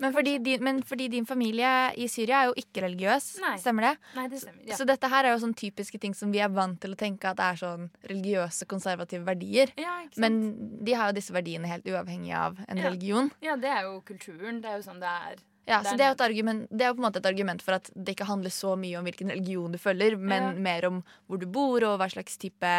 [0.03, 3.55] Men fordi, din, men fordi, din, familie i Syria er jo ikke religiøs, Nei.
[3.63, 3.95] stemmer det?
[4.19, 4.77] Nei, det stemmer, ja.
[4.79, 7.33] Så dette her er jo sånn typiske ting som vi er vant til å tenke
[7.33, 9.73] at er sånn religiøse, konservative verdier.
[9.81, 10.41] Ja, men
[10.85, 12.89] de har jo disse verdiene helt uavhengig av en ja.
[12.91, 13.33] religion.
[13.45, 14.61] Ja, det er jo kulturen.
[14.65, 15.45] Det er jo sånn det er.
[15.67, 17.89] Ja, så det er, argument, det er, jo på en måte et argument for at
[17.91, 20.53] det ikke handler så mye om hvilken religion du følger, men ja.
[20.63, 22.75] mer om hvor du bor, og hva slags type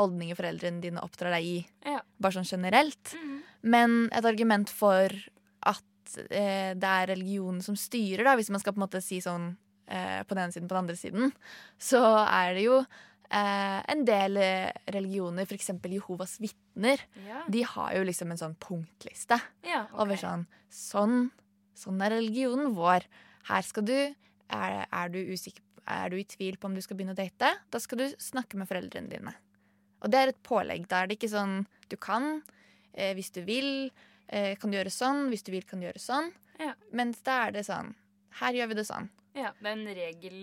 [0.00, 1.58] holdninger foreldrene dine oppdrar deg i.
[1.84, 2.00] Ja.
[2.16, 3.12] Bare sånn generelt.
[3.12, 3.36] Mm.
[3.76, 5.12] Men et argument for
[5.68, 5.84] at
[6.18, 9.52] eh, det er religionen som styrer, da, hvis man skal på en måte si sånn
[9.86, 11.34] eh, på den ene siden, på den andre siden,
[11.80, 14.40] så er det jo eh, en del
[14.90, 15.72] religioner, f.eks.
[15.94, 17.44] Jehovas vitner, ja.
[17.48, 20.00] de har jo liksom en sånn punktliste ja, okay.
[20.04, 21.30] over sånn Sånn
[21.80, 23.06] Sånn er religionen vår.
[23.48, 26.98] Her skal du er, er, du usikker, er du i tvil på om du skal
[26.98, 27.54] begynne å date?
[27.72, 29.32] Da skal du snakke med foreldrene dine.
[30.00, 30.86] Og det er et pålegg.
[30.90, 32.42] Da er det ikke sånn du kan,
[32.92, 33.90] eh, hvis du vil,
[34.32, 36.30] eh, kan du gjøre sånn, hvis du vil, kan du gjøre sånn.
[36.60, 36.74] Ja.
[36.96, 37.94] Mens da er det sånn
[38.36, 39.06] Her gjør vi det sånn.
[39.34, 40.40] Ja, det er en regel,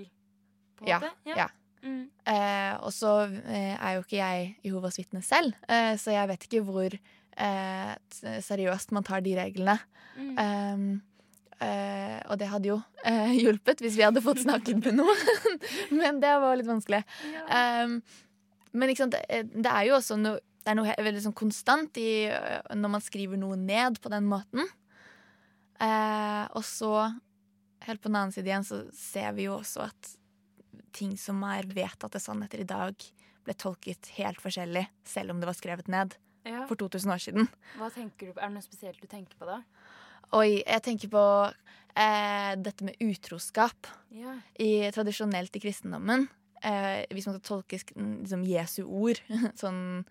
[0.78, 1.36] på en ja, måte?
[1.38, 1.47] Ja.
[1.86, 2.08] Mm.
[2.26, 6.50] Eh, og så eh, er jo ikke jeg Jehovas vitne selv, eh, så jeg vet
[6.50, 6.97] ikke hvor
[7.38, 9.76] seriøst man tar de reglene.
[10.17, 10.97] Mm.
[11.58, 15.60] Uh, og det hadde jo uh, hjulpet hvis vi hadde fått snakket med noen.
[16.00, 17.02] men det var litt vanskelig.
[17.34, 17.86] Ja.
[17.86, 18.00] Um,
[18.78, 19.21] men det,
[19.56, 22.27] det, er jo også noe, det er noe veldig sånn konstant i,
[22.75, 24.67] når man skriver noe ned på den måten.
[25.80, 26.91] Eh, og så,
[27.88, 30.12] helt på den annen side igjen, så ser vi jo også at
[30.97, 33.08] ting som er vedtatte sannheter i dag,
[33.47, 36.65] ble tolket helt forskjellig, selv om det var skrevet ned ja.
[36.67, 37.49] for 2000 år siden.
[37.80, 38.41] Hva tenker du på?
[38.41, 39.62] Er det noe spesielt du tenker på da?
[40.36, 43.88] Oi, jeg tenker på eh, dette med utroskap.
[44.12, 44.36] Ja.
[44.60, 46.27] I, tradisjonelt i kristendommen.
[46.60, 49.23] Eh, hvis man skal tolke liksom, Jesu ord
[49.62, 50.03] sånn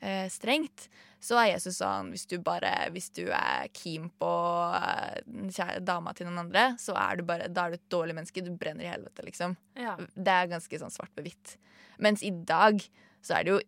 [0.00, 0.88] eh, strengt,
[1.22, 4.32] så er Jesus sånn hvis du bare Hvis du er keen på
[4.76, 8.44] eh, dama til noen andre, så er du bare Da er du et dårlig menneske.
[8.44, 9.56] Du brenner i helvete, liksom.
[9.78, 9.96] Ja.
[9.96, 11.56] Det er ganske sånn svart på hvitt.
[12.02, 12.82] Mens i dag
[13.24, 13.64] så er det jo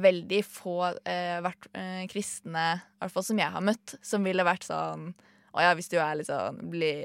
[0.00, 4.46] veldig få eh, vært, eh, kristne, i hvert fall som jeg har møtt, som ville
[4.46, 5.10] vært sånn
[5.54, 6.96] Å ja, hvis du er litt, sånn, bli,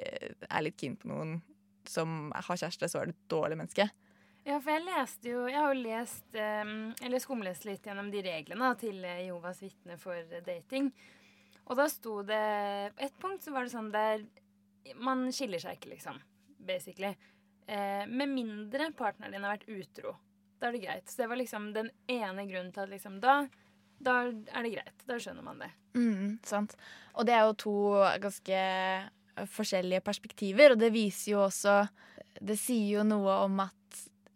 [0.49, 1.36] er litt keen på noen
[1.86, 3.86] som har kjæreste, så er du et dårlig menneske.
[4.49, 8.23] Ja, for jeg leste jo Jeg har jo lest um, Eller skumlest litt gjennom de
[8.25, 10.89] reglene til Jehovas vitne for dating.
[11.69, 12.39] Og da sto det
[12.97, 14.25] På ett punkt så var det sånn der
[14.97, 16.17] Man skiller seg ikke, liksom.
[16.65, 17.12] Basically.
[17.69, 20.15] Eh, med mindre partneren din har vært utro.
[20.57, 21.12] Da er det greit.
[21.12, 23.43] Så det var liksom den ene grunnen til at liksom da
[23.99, 25.03] da er det greit.
[25.05, 25.69] Da skjønner man det.
[25.97, 26.75] Mm, sant.
[27.19, 27.75] Og det er jo to
[28.23, 28.62] ganske
[29.53, 31.81] forskjellige perspektiver, og det viser jo også
[32.39, 33.78] Det sier jo noe om at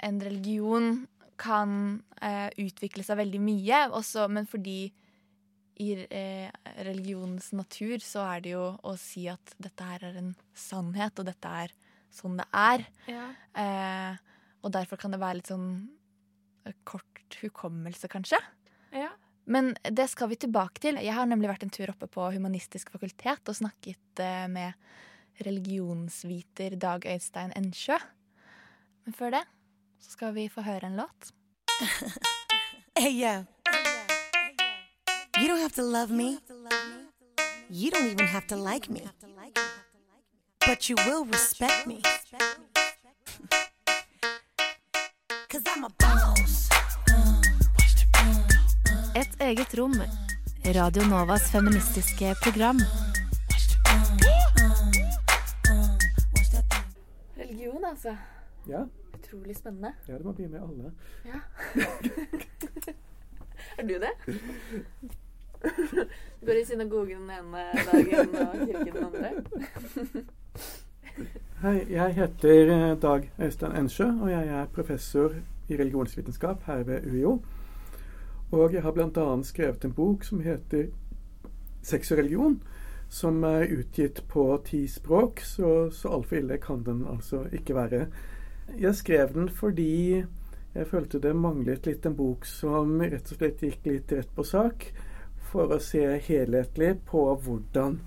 [0.03, 1.05] en religion
[1.39, 4.91] kan eh, utvikle seg veldig mye, også, men fordi
[5.81, 6.51] i eh,
[6.85, 11.27] religionens natur så er det jo å si at dette her er en sannhet, og
[11.31, 11.73] dette er
[12.13, 12.85] sånn det er.
[13.09, 13.25] Ja.
[13.57, 14.21] Eh,
[14.63, 15.71] og derfor kan det være litt sånn
[16.87, 18.39] kort hukommelse, kanskje.
[18.93, 19.09] Ja.
[19.49, 20.99] Men det skal vi tilbake til.
[21.03, 24.77] Jeg har nemlig vært en tur oppe på Humanistisk fakultet og snakket eh, med
[25.43, 27.97] religionsviter Dag Øystein Ensjø.
[29.03, 29.43] Men før det
[30.03, 31.33] så skal vi få høre en låt.
[32.99, 33.45] hey, yo.
[35.39, 36.37] You don't have to love me.
[37.69, 39.01] You don't even have to like me.
[40.67, 42.01] But you will respect me.
[45.49, 46.69] Cause I'm a boss.
[49.15, 50.03] Et eget rom.
[50.65, 52.81] Radio Novas feministiske program.
[57.37, 58.17] Religion, altså.
[58.67, 58.85] Ja.
[59.33, 59.93] Utrolig spennende.
[60.07, 60.91] ja, det må bli med alle.
[61.25, 61.39] Ja.
[63.77, 64.11] er du det?
[66.41, 69.29] Du går i synagogen den ene dagen og kirken den andre?
[71.63, 75.29] Hei, jeg heter eh, Dag Øystein Ensjø, og jeg er professor
[75.69, 77.39] i religionsvitenskap her ved UiO.
[78.51, 79.43] Og jeg har bl.a.
[79.43, 80.85] skrevet en bok som heter
[81.81, 82.59] 'Sex og religion',
[83.09, 88.07] som er utgitt på ti språk, så, så altfor ille kan den altså ikke være.
[88.79, 90.23] Jeg skrev den fordi
[90.73, 94.45] jeg følte det manglet litt en bok som rett og slett gikk litt rett på
[94.47, 94.87] sak,
[95.51, 97.99] for å se helhetlig på hvordan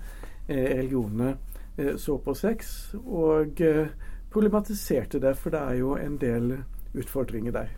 [0.49, 1.37] eh, religionene
[1.77, 3.87] eh, så på sex, og eh,
[4.33, 6.57] problematiserte det, for det er jo en del
[6.97, 7.71] utfordringer der.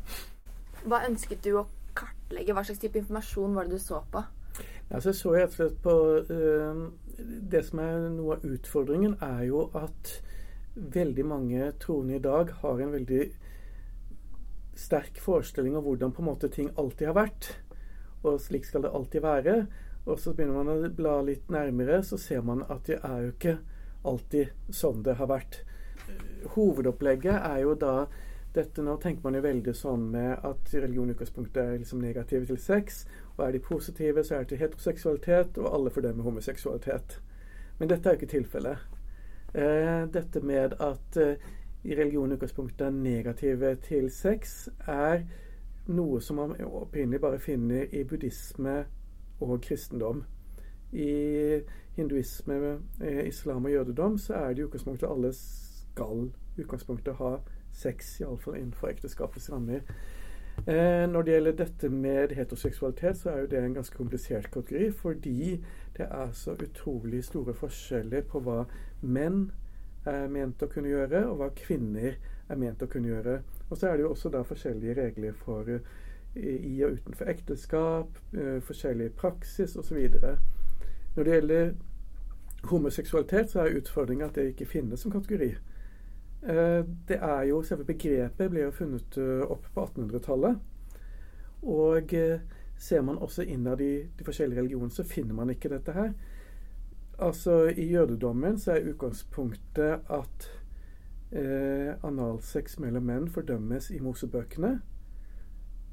[0.90, 2.56] Hva ønsket du å kartlegge?
[2.58, 4.26] Hva slags type informasjon var det du så på?
[4.90, 5.96] Altså, så jeg rett og slett på
[7.52, 10.16] Det som er noe av utfordringen, er jo at
[10.76, 13.24] veldig mange troende i dag har en veldig
[14.80, 17.50] sterk forestilling om hvordan på en måte ting alltid har vært.
[18.24, 19.58] Og slik skal det alltid være.
[20.06, 23.34] Og så begynner man å bla litt nærmere, så ser man at det er jo
[23.36, 23.58] ikke
[24.08, 25.62] alltid sånn det har vært.
[26.56, 28.08] Hovedopplegget er jo da
[28.56, 32.48] dette Nå tenker man jo veldig sånn med at religion i utgangspunktet er liksom negativ
[32.50, 33.04] til sex.
[33.36, 37.20] Og er de positive, så er det til heteroseksualitet, og alle fordømmer homoseksualitet.
[37.78, 38.89] Men dette er jo ikke tilfellet.
[39.56, 41.36] Eh, dette med at eh,
[41.84, 45.24] i religion i utgangspunktet er negative til sex, er
[45.88, 48.84] noe som man opprinnelig bare finner i buddhisme
[49.42, 50.24] og kristendom.
[50.92, 51.62] I
[51.96, 57.38] hinduisme, eh, islam og jødedom så er det i utgangspunktet alle skal utgangspunktet ha
[57.74, 59.80] sex, iallfall innenfor ekteskapets rammer.
[60.68, 64.92] Eh, når det gjelder dette med heteroseksualitet, så er jo det en ganske komplisert kategori,
[64.92, 65.66] fordi
[66.00, 68.64] det er så utrolig store forskjeller på hva
[69.02, 69.50] menn
[70.08, 72.16] er ment å kunne gjøre, og hva kvinner
[72.50, 73.42] er ment å kunne gjøre.
[73.70, 75.98] Og så er det jo også da forskjellige regler for uh,
[76.36, 78.20] i og utenfor ekteskap,
[78.62, 79.98] forskjellig praksis osv.
[81.16, 81.72] Når det gjelder
[82.70, 85.56] homoseksualitet, så er utfordringen at det ikke finnes som kategori.
[87.10, 89.18] Det er jo, Selve begrepet ble jo funnet
[89.50, 90.60] opp på 1800-tallet.
[91.66, 92.14] Og
[92.80, 96.14] ser man også innad i de forskjellige religionene, så finner man ikke dette her.
[97.20, 100.48] Altså, I jødedommen så er utgangspunktet at
[101.36, 104.78] eh, analsex mellom menn fordømmes i Mosebøkene.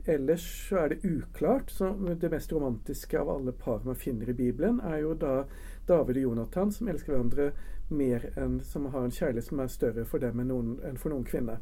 [0.07, 1.71] Ellers så er det uklart.
[1.71, 5.45] Så det mest romantiske av alle par man finner i Bibelen, er jo da
[5.89, 7.51] David og Jonathan som elsker hverandre
[7.89, 11.11] mer enn som har en kjærlighet som er større for dem enn, noen, enn for
[11.11, 11.59] noen kvinner.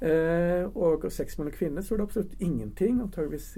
[0.00, 2.98] Eh, og sex mellom kvinner så er det absolutt ingenting.
[3.00, 3.54] Antageligvis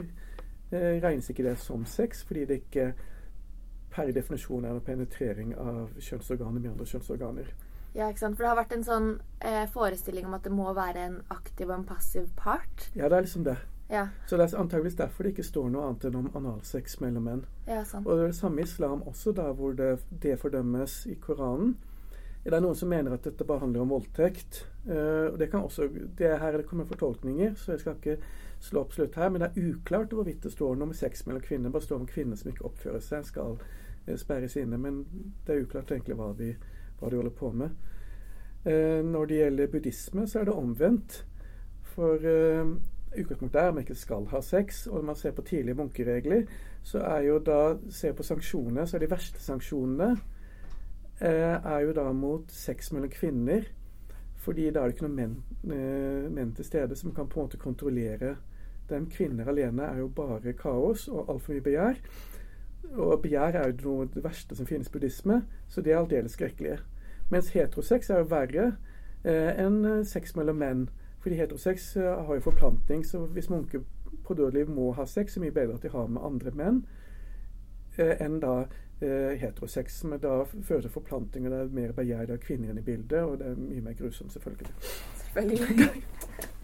[0.73, 2.93] regnes ikke det som sex, fordi det ikke
[3.95, 7.49] per definisjon er noe penetrering av kjønnsorganer med andre kjønnsorganer.
[7.97, 8.37] Ja, ikke sant?
[8.37, 9.09] For det har vært en sånn
[9.41, 12.91] eh, forestilling om at det må være en aktiv og en passiv part.
[12.95, 13.57] Ja, det er liksom det.
[13.89, 14.05] Ja.
[14.29, 17.45] Så det er antageligvis derfor det ikke står noe annet enn om analsex mellom menn.
[17.67, 18.07] Ja, sant.
[18.07, 21.79] Og det er det samme i islam også, da hvor det, det fordømmes i Koranen.
[22.45, 24.63] Det er noen som mener at dette bare handler om voldtekt.
[24.87, 28.21] Uh, det kan også, det her det kommer fortolkninger, så jeg skal ikke
[28.61, 29.31] slå opp slutt her.
[29.31, 31.73] Men det er uklart hvorvidt det står noe seks mellom kvinner.
[31.75, 34.81] Bare står om kvinner som ikke oppfører seg, skal uh, sperres inne.
[34.81, 35.05] Men
[35.47, 36.53] det er uklart egentlig hva de,
[37.01, 37.77] hva de holder på med.
[38.69, 41.21] Eh, når det gjelder buddhisme, så er det omvendt.
[41.89, 44.87] For utgangspunktet er at man ikke skal ha sex.
[44.87, 46.43] Og når man ser på tidlige munkeregler,
[46.83, 50.11] så er jo da Ser på sanksjonene, så er de verste sanksjonene
[51.21, 53.67] er jo da mot sex mellom kvinner.
[54.39, 55.35] Fordi da er det ikke noen menn,
[55.75, 58.37] eh, menn, til stede som kan på en måte kontrollere
[58.91, 59.09] dem.
[59.13, 62.01] Kvinner alene er jo bare kaos og altfor mye begjær.
[62.95, 66.01] Og begjær er jo noe av det verste som finnes i buddhisme, så det er
[66.01, 66.79] aldeles skrekkelige.
[67.29, 68.71] Mens heterosex er jo verre
[69.25, 70.89] eh, enn sex mellom menn.
[71.21, 73.85] Fordi heterosex eh, har jo forplantning, så hvis munker
[74.25, 76.83] på dødelig må ha sex, så mye bedre at de har med andre menn
[77.99, 78.61] eh, enn da
[79.01, 82.83] eh, heterosex, som da fører til forplanting, og det er mer begjær av kvinner enn
[82.83, 84.73] i bildet, og det er mye mer grusomt, selvfølgelig.
[85.25, 86.55] Selvfølgelig.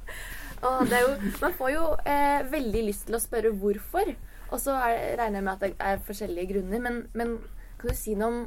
[0.64, 4.10] Og det er jo, man får jo eh, veldig lyst til å spørre hvorfor,
[4.50, 7.36] og så er, regner jeg med at det er forskjellige grunner, men, men
[7.80, 8.44] kan du si noe om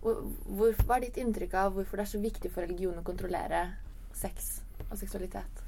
[0.00, 3.66] hvor, Hva er ditt inntrykk av hvorfor det er så viktig for religion å kontrollere
[4.16, 5.60] sex og seksualitet?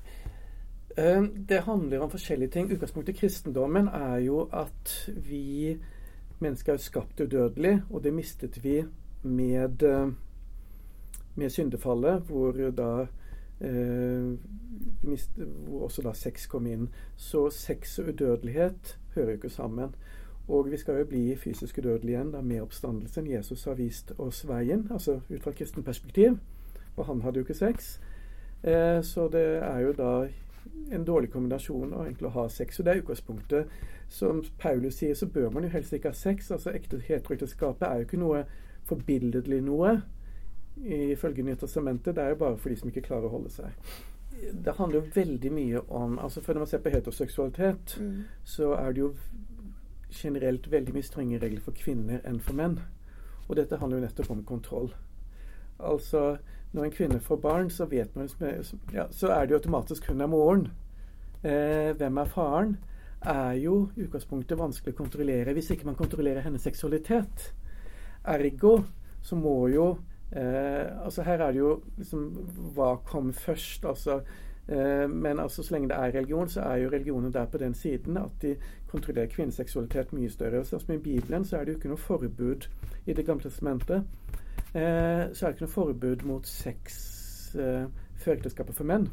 [0.97, 2.71] Eh, det handler om forskjellige ting.
[2.73, 4.95] Utgangspunktet i kristendommen er jo at
[5.29, 5.77] vi
[6.41, 8.79] mennesker er skapt udødelig, og det mistet vi
[9.23, 9.85] med,
[11.37, 13.13] med syndefallet, hvor da eh,
[15.03, 16.89] hvor også da sex kom inn.
[17.17, 19.95] Så sex og udødelighet hører jo ikke sammen.
[20.49, 23.31] Og vi skal jo bli fysisk udødelige igjen da med oppstandelsen.
[23.31, 26.39] Jesus har vist oss veien, altså ut fra et kristent perspektiv.
[26.97, 28.01] Og han hadde jo ikke sex.
[28.65, 30.29] Eh, så det er jo da
[30.93, 32.79] en dårlig kombinasjon å egentlig ha sex.
[32.79, 33.79] Og det er utgangspunktet.
[34.09, 36.51] Som Paulus sier, så bør man jo helst ikke ha sex.
[36.51, 38.45] Altså ekte heteroekteskapet er jo ikke noe
[38.85, 40.01] forbilledlig noe
[40.77, 42.17] ifølge Nytestamentet.
[42.17, 43.93] Det er jo bare for de som ikke klarer å holde seg.
[44.53, 48.23] Det handler jo veldig mye om altså for Når man ser på heteroseksualitet, mm.
[48.45, 49.15] så er det jo
[50.13, 52.79] generelt veldig mye strenge regler for kvinner enn for menn.
[53.49, 54.93] Og dette handler jo nettopp om kontroll.
[55.79, 56.37] Altså,
[56.73, 58.29] når en kvinne får barn, så vet man
[58.93, 60.71] ja, så er det jo automatisk hun er moren.
[61.43, 62.77] Eh, hvem er faren?
[63.23, 67.53] Er jo i utgangspunktet vanskelig å kontrollere hvis ikke man kontrollerer hennes seksualitet.
[68.27, 68.81] Ergo
[69.23, 69.87] så må jo
[70.37, 72.25] eh, Altså her er det jo liksom
[72.75, 73.85] Hva kom først?
[73.85, 74.21] Altså
[74.69, 77.75] eh, men altså, så lenge det er religion, så er jo religionen der på den
[77.75, 78.57] siden at de
[78.87, 80.65] kontrollerer kvinneseksualitet mye større.
[80.65, 82.69] Sånn som I Bibelen så er det jo ikke noe forbud
[83.07, 84.05] i Det gamle testamentet
[84.75, 87.01] eh, så er det ikke noe forbud mot sex
[87.59, 87.87] eh,
[88.23, 89.09] før ekteskapet for menn.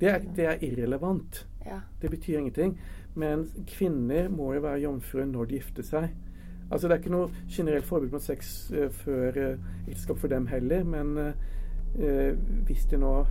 [0.00, 1.46] Det er, det er irrelevant.
[1.66, 1.80] Ja.
[2.02, 2.78] Det betyr ingenting.
[3.14, 6.08] Men kvinner må jo være jomfruer når de gifter seg.
[6.70, 10.46] Altså Det er ikke noe generelt forbud mot sex uh, før uh, ekteskap for dem
[10.46, 12.30] heller, men uh,
[12.66, 13.26] hvis de nå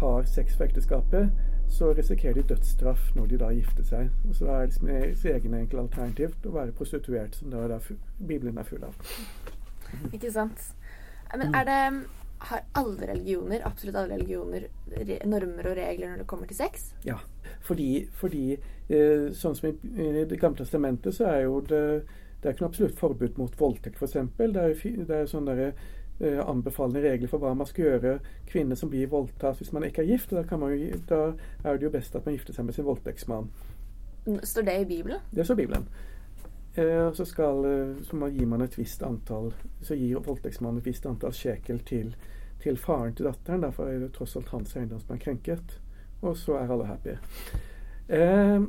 [0.00, 1.32] har sex for ekteskapet,
[1.68, 4.08] så risikerer de dødsstraff når de da gifter seg.
[4.32, 8.58] Så da er liksom deres egen enkle alternativ å være prostituert, som da er Bibelen
[8.58, 8.96] er full av.
[10.12, 10.72] Ikke sant.
[11.36, 11.78] Men er det
[12.42, 14.66] har alle religioner, absolutt alle religioner,
[15.24, 16.88] normer og regler når det kommer til sex?
[17.06, 17.18] Ja,
[17.62, 21.84] fordi, fordi eh, sånn som i Det gamle testamentet, så er jo det
[22.42, 24.16] det er ikke noe absolutt forbud mot voldtekt, f.eks.
[24.36, 24.72] Det er
[25.06, 25.76] det er sånne der,
[26.18, 28.16] eh, anbefalende regler for hva man skal gjøre
[28.50, 30.34] kvinner som blir voldtatt hvis man ikke er gift.
[30.34, 31.20] Da, jo, da,
[31.62, 33.46] er det jo best at man gifter seg med sin voldtektsmann.
[34.42, 35.22] Står det i Bibelen?
[35.30, 35.86] Det står i Bibelen.
[36.74, 37.62] Eh, så, skal,
[38.02, 39.50] så man gir man et visst antall
[39.84, 42.14] Så gir voldtektsmannen et visst antall sjekel til,
[42.62, 43.62] til, faren til datteren.
[43.62, 45.78] Derfor er det tross alt hans eiendom som er krenket.
[46.22, 47.18] Og så er alle happy.
[48.10, 48.62] Eh,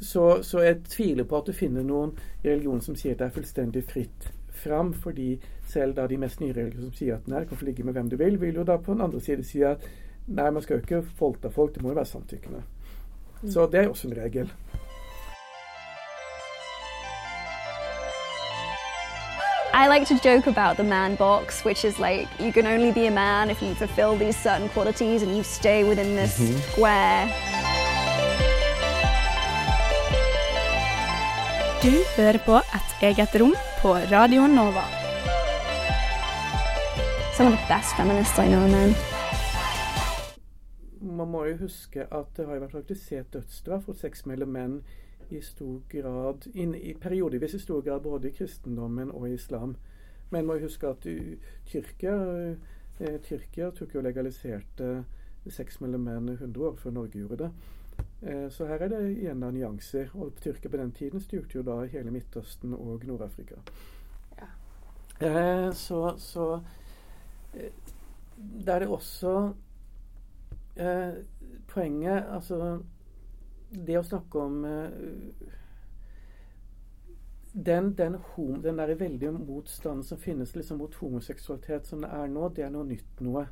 [0.00, 3.30] så, så, jeg tviler på at du finner noen i religionen som sier at det
[3.30, 4.92] er fullstendig fritt fram.
[4.94, 5.36] Fordi
[5.68, 7.96] selv da de mest nye religioner som sier at nei, du kan få ligge med
[7.96, 9.84] hvem du vil, vil jo da på den andre side si at
[10.26, 12.62] nei, man skal jo ikke voldta folk, det må jo være samtykkende.
[13.46, 14.52] Så det er også en regel.
[19.76, 23.06] I like to joke about the man box, which is like you can only be
[23.06, 26.72] a man if you fulfill these certain qualities and you stay within this mm -hmm.
[26.72, 27.55] square.
[31.86, 34.82] Du hører på Et eget rom på Radio Nova.
[37.36, 38.66] Some of the best feminists I know.
[41.00, 44.74] Man må jo huske at det har vært praktisert dødsstraff for sex mellom menn
[45.30, 49.76] i stor grad, in, i periodevis i stor grad både i kristendommen og i islam.
[50.30, 51.06] Men må huske at
[51.70, 52.18] Tyrkia,
[52.98, 55.04] eh, Tyrkia jo legaliserte
[55.50, 57.50] sex mellom menn 100 år før Norge gjorde det.
[58.22, 60.10] Eh, så her er det igjen da nyanser.
[60.14, 63.60] Og Tyrkia på den tiden styrte jo da hele Midtøsten og Nord-Afrika.
[64.38, 64.48] Ja.
[65.20, 66.60] Eh, så, så
[67.54, 67.72] eh,
[68.36, 69.52] da er det også
[70.76, 71.14] eh,
[71.68, 72.82] poenget Altså
[73.70, 74.58] det å snakke om
[77.52, 82.28] den, den, hom, den der veldige motstanden som finnes liksom mot homoseksualitet som det er
[82.30, 83.46] nå, det er noe nytt noe.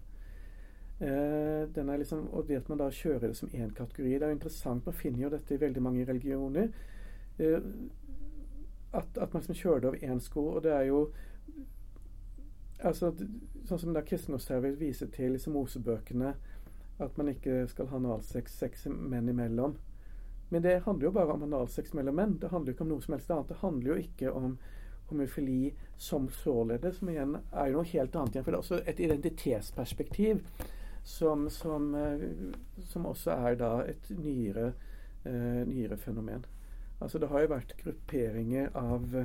[1.04, 4.22] Uh, den er liksom, og det at man da kjører det som én kategori Det
[4.22, 4.86] er jo interessant.
[4.86, 6.70] Man finner jo dette i veldig mange religioner.
[7.40, 7.60] Uh,
[8.92, 10.46] at, at, man liksom kjører det over én sko.
[10.48, 11.00] Og det er jo
[12.78, 13.12] altså,
[13.64, 16.34] Sånn som da kristendomsterror viser til liksom Mosebøkene,
[17.00, 19.78] at man ikke skal ha analsex sex menn imellom.
[20.52, 22.36] Men det handler jo bare om analsex mellom menn.
[22.40, 23.48] Det handler jo ikke om noe som helst annet.
[23.48, 24.58] Det handler jo ikke om
[25.08, 28.44] homofili som således, som igjen er jo noe helt annet igjen.
[28.44, 30.44] For det er også et identitetsperspektiv
[31.04, 34.72] som, som, uh, som også er da et nyere,
[35.26, 36.46] uh, nyere, fenomen.
[37.02, 39.16] Altså Det har jo vært grupperinger av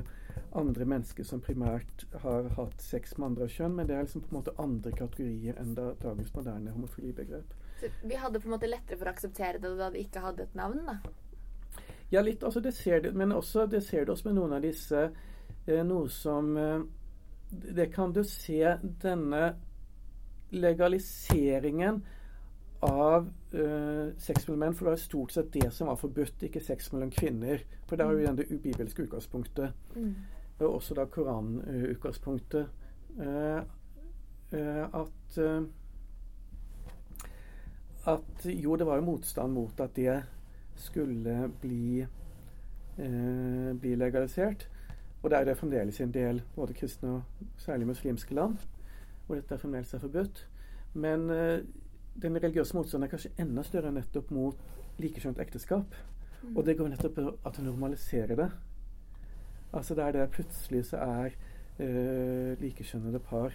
[0.58, 4.34] andre mennesker som primært har hatt sex med andre kjønn, men det er liksom på
[4.34, 7.54] en måte andre kategorier enn da, dagens moderne homofilibegrep.
[7.80, 10.44] Så vi hadde på en måte lettere for å akseptere det da vi ikke hadde
[10.44, 10.98] et navn, da?
[12.10, 12.42] Ja, litt.
[12.44, 15.82] Altså, det ser det, men også, det ser du også med noen av disse eh,
[15.86, 16.80] Noe som eh,
[17.50, 19.44] Det kan du se denne
[20.50, 22.02] legaliseringen
[22.80, 26.62] av uh, sex mellom menn, for det var stort sett det som var forbudt, ikke
[26.64, 27.64] sex mellom kvinner.
[27.88, 29.76] For det er jo igjen det ubibelske utgangspunktet.
[29.96, 30.14] Mm.
[30.60, 32.72] Og også da koranutgangspunktet.
[33.18, 33.60] Uh,
[34.54, 35.40] uh, at
[38.06, 40.22] at jo, det var jo motstand mot at det
[40.74, 42.00] skulle bli
[42.98, 44.68] eh, bli legalisert.
[45.22, 47.22] Og det er det fremdeles i en del både kristne og
[47.60, 48.56] særlig muslimske land
[49.30, 50.42] hvor dette fremdeles er forbudt.
[50.98, 51.60] Men eh,
[52.20, 54.58] den religiøse motstanden er kanskje enda større nettopp mot
[54.98, 55.94] likekjønt ekteskap.
[56.42, 56.56] Mm.
[56.56, 58.48] Og det går nettopp på at du normaliserer det.
[59.72, 61.36] Altså det der det plutselig så er
[61.78, 63.54] uh, likekjønnede par,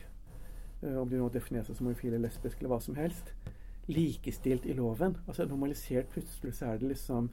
[0.84, 3.34] uh, om de nå definerer seg som homofile, lesbiske eller hva som helst,
[3.92, 5.18] likestilt i loven.
[5.28, 7.28] Altså normalisert plutselig så er det liksom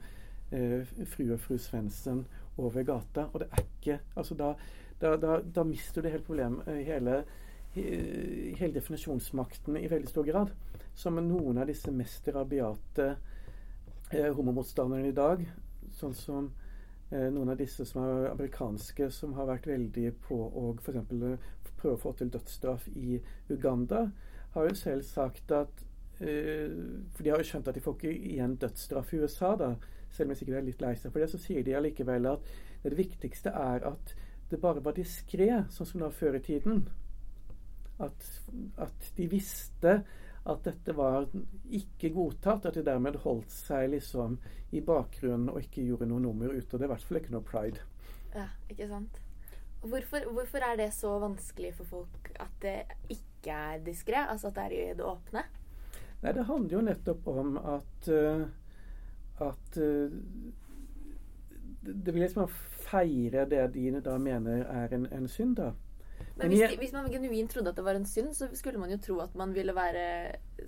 [0.51, 2.25] uh, fru og fru Svendsen
[2.57, 3.29] over gata.
[3.31, 4.51] Og det er ikke altså da,
[4.99, 7.23] da, da, da mister du hele problemet, hele, he-
[7.73, 10.51] hele definisjonsmakten i veldig stor grad.
[10.95, 13.07] Som noen av disse mest rabiate
[14.11, 15.41] eh, homomotstanderne i dag,
[15.93, 16.51] sånn som
[17.09, 21.73] eh, noen av disse som er amerikanske, som har vært veldig på å f.eks.
[21.79, 23.17] prøve å få til dødsstraff i
[23.49, 24.05] Uganda,
[24.53, 25.85] har jo selv sagt at
[26.21, 26.69] eh,
[27.15, 29.73] For de har jo skjønt at de får ikke igjen dødsstraff i USA, da,
[30.13, 32.53] selv om de sikkert er litt lei seg for det, så sier de allikevel at
[32.83, 34.13] det viktigste er at
[34.51, 36.83] det bare var diskré, sånn som det før i tiden.
[38.01, 38.25] At,
[38.81, 39.99] at de visste
[40.43, 41.27] at dette var
[41.71, 44.39] ikke godtatt, at de dermed holdt seg liksom
[44.75, 46.87] i bakgrunnen og ikke gjorde noe nummer ut av det.
[46.87, 47.85] I hvert fall ikke noe pride.
[48.33, 49.21] Ja, ikke sant?
[49.83, 52.77] Hvorfor, hvorfor er det så vanskelig for folk at det
[53.11, 54.25] ikke er diskré?
[54.25, 55.45] Altså at det er i det åpne?
[56.23, 58.45] Nei, det handler jo nettopp om at eh,
[59.43, 60.11] at eh,
[61.81, 62.47] det blir liksom
[62.87, 65.73] feire det de da mener er en, en synd, da.
[66.35, 68.91] Men hvis, de, hvis man genuint trodde at det var en synd, så skulle man
[68.91, 70.05] jo tro at man ville være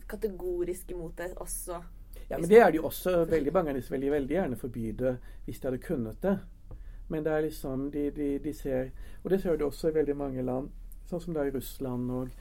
[0.07, 1.81] kategorisk imot det også.
[2.29, 3.25] Ja, men det er det jo også.
[3.29, 6.37] Veldig mange av disse veldig, veldig gjerne forby det hvis de hadde kunnet det.
[7.07, 8.91] Men det er liksom de, de, de ser
[9.23, 10.69] Og det ser du også i veldig mange land,
[11.09, 12.31] sånn som det er i Russland og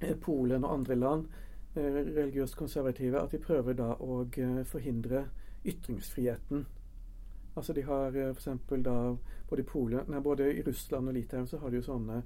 [0.00, 1.26] eh, Polen og andre land,
[1.74, 5.24] eh, religiøst konservative, at de prøver da å eh, forhindre
[5.64, 6.64] ytringsfriheten.
[7.54, 8.48] Altså de har f.eks.
[8.82, 8.96] da
[9.48, 12.22] både i Polen, nei, både i Russland og Litauen så har de jo sånne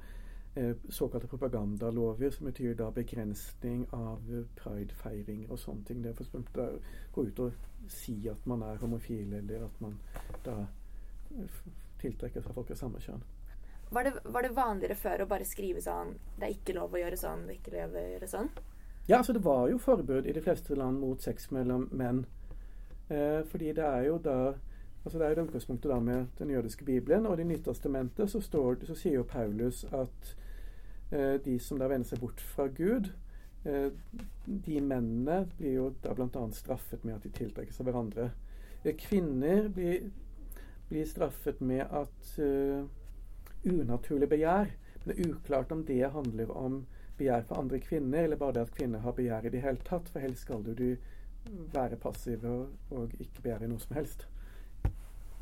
[0.89, 6.03] såkalte propagandalover, som betyr da begrensning av pridefeiringer pridefeiring og sånne ting.
[6.03, 6.79] Det er for eksempel å
[7.15, 9.99] gå ut og si at man er homofil, eller at man
[10.45, 11.59] da eh,
[12.01, 13.23] tiltrekker seg folk av samme kjønn.
[13.91, 16.99] Var det, var det vanligere før å bare skrive sånn Det er ikke lov å
[16.99, 18.49] gjøre sånn, det er ikke lov å gjøre sånn?
[19.07, 22.25] Ja, altså det var jo forbud i de fleste land mot sex mellom menn.
[23.09, 24.57] Eh, fordi det er jo da
[25.07, 27.27] altså Det er jo det utgangspunktet da med den jødiske bibelen.
[27.27, 30.46] Og i Det nye testamentet så, står, så sier jo Paulus at eh,
[31.11, 33.13] de som da vender seg bort fra Gud,
[33.65, 33.93] eh,
[34.45, 36.43] de mennene blir jo da bl.a.
[36.55, 38.31] straffet med at de tiltrekker seg hverandre.
[38.87, 40.11] Eh, kvinner blir,
[40.89, 42.85] blir straffet med at eh,
[43.65, 44.71] unaturlig begjær.
[45.03, 46.85] Men det er uklart om det handler om
[47.19, 50.11] begjær for andre kvinner, eller bare det at kvinner har begjær i det hele tatt.
[50.13, 50.97] For helst skal du,
[51.47, 54.27] være passiv og, og ikke begjære noe som helst.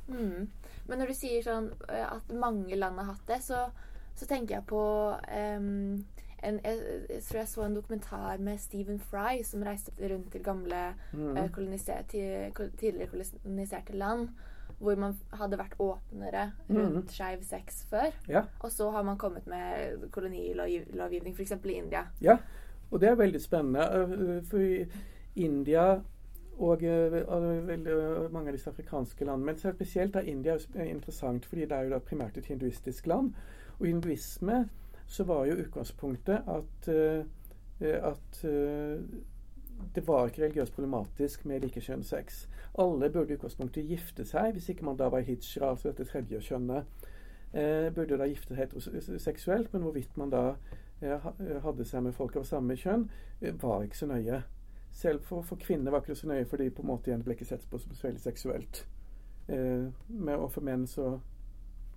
[0.05, 0.51] Mm.
[0.85, 3.63] Men når du sier sånn eh, at mange land har hatt det, så,
[4.15, 4.83] så tenker jeg på
[5.59, 6.05] um,
[6.45, 6.79] en, jeg,
[7.11, 11.31] jeg tror jeg så en dokumentar med Stephen Fry som reiste rundt til gamle mm.
[11.31, 14.29] uh, koloniser- til, tidligere koloniserte land.
[14.79, 17.09] Hvor man hadde vært åpnere rundt mm.
[17.09, 18.11] skeiv sex før.
[18.29, 18.43] Ja.
[18.61, 21.53] Og så har man kommet med kolonilovgivning, f.eks.
[21.65, 22.03] i India.
[22.21, 22.37] Ja,
[22.91, 23.87] og det er veldig spennende.
[23.95, 24.87] øh, For i
[25.37, 26.01] India
[26.59, 26.83] og
[27.29, 27.95] og veldig
[28.33, 31.99] mange av disse afrikanske landene men spesielt er India er interessant, fordi det er jo
[31.99, 33.33] primært et hinduistisk land.
[33.79, 34.69] Og i hinduisme
[35.07, 37.25] så var jo utgangspunktet at, øh,
[37.81, 39.01] at øh,
[39.95, 42.47] det var ikke religiøst problematisk med likekjønnssex.
[42.79, 46.41] Alle burde i utgangspunktet gifte seg, hvis ikke man da var hijra, altså dette tredje
[46.41, 46.85] kjønnet.
[47.55, 50.43] Eh, burde da gifte seg heteroseksuelt, men hvorvidt man da
[51.03, 51.29] eh,
[51.63, 53.09] hadde seg med folk av samme kjønn,
[53.41, 54.43] eh, var ikke så nøye.
[54.95, 57.35] Selv for, for kvinner var ikke det så nøye, fordi på en måte igjen ble
[57.35, 58.87] ikke sett på som veldig seksuelt.
[59.49, 61.19] Eh, med, og for menn så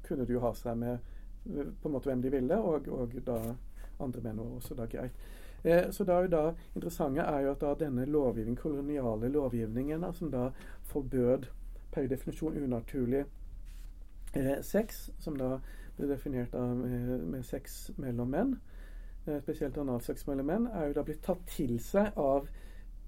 [0.05, 1.16] kunne du jo ha seg med eh,
[1.47, 3.37] på en måte hvem de ville, og, og da
[3.99, 5.17] andre menn var også da greit.
[5.63, 6.43] Eh, så da, da
[6.75, 10.49] interessante er jo at da denne lovgivningen, koloniale lovgivningen, da, som da
[10.91, 11.47] forbød
[11.91, 13.25] per definisjon unaturlig
[14.33, 15.57] eh, sex, som da
[15.97, 18.55] ble definert da med, med sex mellom menn,
[19.25, 22.49] eh, spesielt analsex mellom menn, er jo da blitt tatt til seg av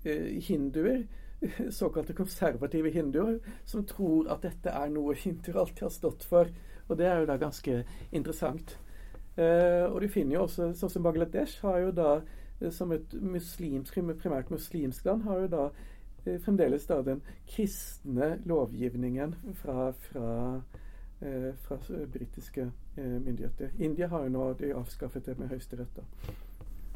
[0.04, 1.06] eh, hinduer,
[1.82, 6.50] såkalte konservative hinduer, som tror at dette er noe hinduer alltid har stått for.
[6.90, 8.78] Og det er jo da ganske interessant.
[9.40, 12.10] Eh, og du finner jo også, sånn som Bangladesh har jo da,
[12.60, 15.70] eh, som et muslimsk, primært muslimsk land, har jo da
[16.26, 20.28] eh, fremdeles da den kristne lovgivningen fra, fra,
[21.22, 21.80] eh, fra
[22.12, 23.72] britiske myndigheter.
[23.80, 26.02] India har jo nå de avskaffet det med høyesterett.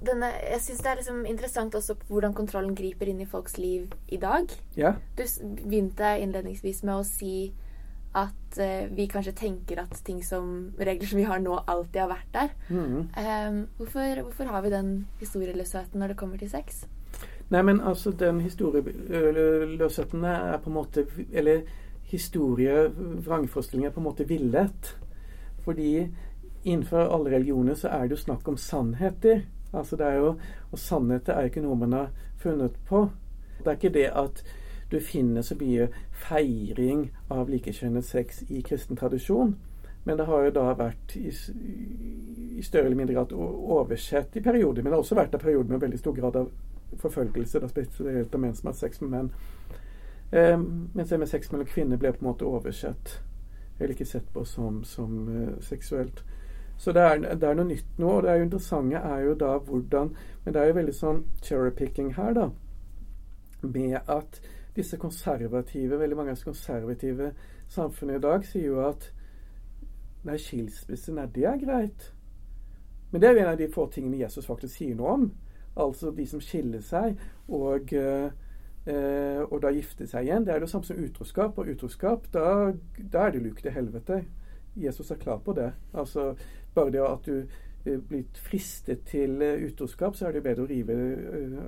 [0.04, 3.94] Denne, jeg syns det er liksom interessant også hvordan kontrollen griper inn i folks liv
[4.12, 4.52] i dag.
[4.76, 4.98] Ja.
[5.16, 5.24] Du
[5.64, 7.54] begynte innledningsvis med å si
[8.16, 12.11] at eh, vi kanskje tenker at ting som regler som vi har nå, alltid har
[12.11, 12.51] vært der.
[12.70, 12.99] Mm.
[13.18, 16.84] Eh, hvorfor, hvorfor har vi den historieløsheten når det kommer til sex?
[17.49, 21.61] Nei, men altså, den historieløsheten er på en måte Eller
[22.03, 24.97] historie, er på en måte villet.
[25.64, 26.07] Fordi
[26.64, 29.41] innenfor alle religioner så er det jo snakk om sannheter.
[29.74, 30.36] Altså det er jo,
[30.72, 33.09] Og sannheter er jo ikke noe man har funnet på.
[33.59, 34.43] Det er ikke det at
[34.94, 35.89] du finner så mye
[36.28, 39.56] feiring av likekjønnet sex i kristen tradisjon.
[40.04, 44.84] Men det har jo da vært i, i større eller mindre grad oversett i perioder.
[44.84, 46.52] Men det har også vært en periode med veldig stor grad av
[47.00, 49.32] forfølgelse, da spesielt av menn som har sex med menn.
[50.32, 50.58] Eh,
[50.94, 53.20] mens det med sex mellom kvinner ble på en måte oversett.
[53.80, 56.24] Eller ikke sett på som, som uh, seksuelt.
[56.78, 58.10] Så det er, det er, noe nytt nå.
[58.10, 60.12] Og det er jo interessante er jo da hvordan
[60.44, 62.50] Men det er jo veldig sånn cherry-picking her, da.
[63.62, 64.41] Med at
[64.76, 67.34] disse konservative, veldig mange av disse konservative
[67.72, 69.12] samfunnene i dag sier jo at
[70.24, 72.06] Nei, skilsmisse, nei, det er greit.
[73.12, 75.26] Men det er jo en av de få tingene Jesus faktisk sier noe om.
[75.84, 77.20] Altså de som skiller seg
[77.52, 80.46] og, eh, og da gifter seg igjen.
[80.48, 81.60] Det er det samme som utroskap.
[81.60, 84.22] Og utroskap, da, da er det luk til helvete.
[84.80, 85.74] Jesus er klar på det.
[85.94, 86.32] Altså
[86.74, 87.44] bare det at du
[87.84, 90.96] blitt fristet til utroskap, så er det bedre å rive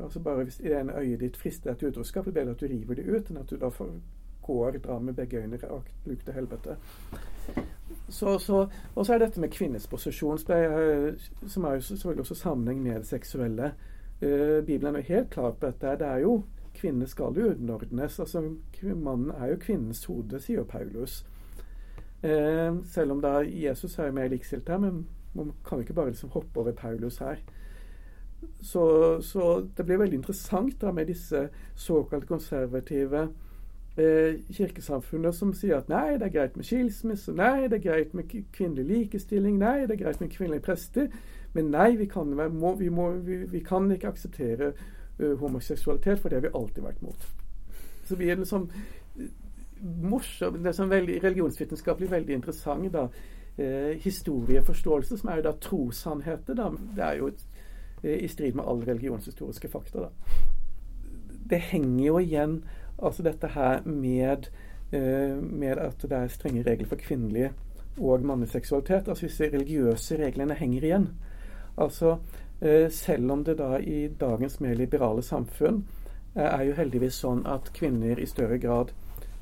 [0.04, 2.68] altså Bare hvis det ene øyet ditt frister til utroskap, det er bedre at du
[2.72, 3.92] river det ut, enn at du da får,
[4.46, 5.60] går drar med begge øyne
[6.06, 6.78] luk til helvete.
[8.10, 12.84] Så, så, og så er dette med kvinnens posisjon, som er jo selvfølgelig også sammenheng
[12.84, 13.72] med det seksuelle.
[14.66, 15.98] Bibelen er helt klar på dette.
[16.00, 16.44] Det er jo
[16.76, 18.20] Kvinner skal jo underordnes.
[18.20, 18.42] altså
[18.82, 21.26] Mannen er jo kvinnens hode, sier Paulus.
[22.84, 25.06] Selv om da Jesus er jo mer likestilt her, men
[25.36, 27.42] man kan ikke bare liksom hoppe over Paulus her.
[28.62, 28.86] Så,
[29.22, 33.28] så det blir veldig interessant da med disse såkalt konservative
[33.98, 38.14] eh, kirkesamfunnet som sier at nei, det er greit med skilsmisse, nei, det er greit
[38.18, 41.10] med kvinnelig likestilling, nei, det er greit med kvinnelige prester,
[41.56, 46.30] men nei, vi kan, må, vi må, vi, vi kan ikke akseptere uh, homoseksualitet, for
[46.30, 47.30] det har vi alltid vært mot.
[48.06, 48.68] Så vi er liksom
[49.86, 53.08] morsom, Det er sånn veldig religionsvitenskapelig veldig interessant da,
[53.58, 56.58] eh, historieforståelse, som er jo da trossannheter.
[56.96, 57.46] Det er jo et,
[58.04, 60.00] eh, i strid med alle religionshistoriske fakta.
[60.00, 60.10] Da.
[61.50, 62.64] Det henger jo igjen
[63.04, 64.48] Altså dette her med,
[64.92, 67.52] eh, med at det er strenge regler for kvinnelige
[67.98, 69.08] og manneseksualitet.
[69.08, 71.10] Altså disse religiøse reglene henger igjen.
[71.78, 72.18] Altså
[72.62, 75.84] uh, selv om det da i dagens mer liberale samfunn
[76.36, 78.94] uh, er jo heldigvis sånn at kvinner i større grad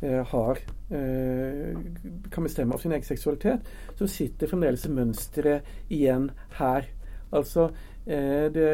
[0.04, 6.28] har kan bestemme over sin egen seksualitet, så sitter fremdeles mønsteret igjen
[6.60, 6.90] her.
[7.34, 7.70] Altså
[8.06, 8.68] det,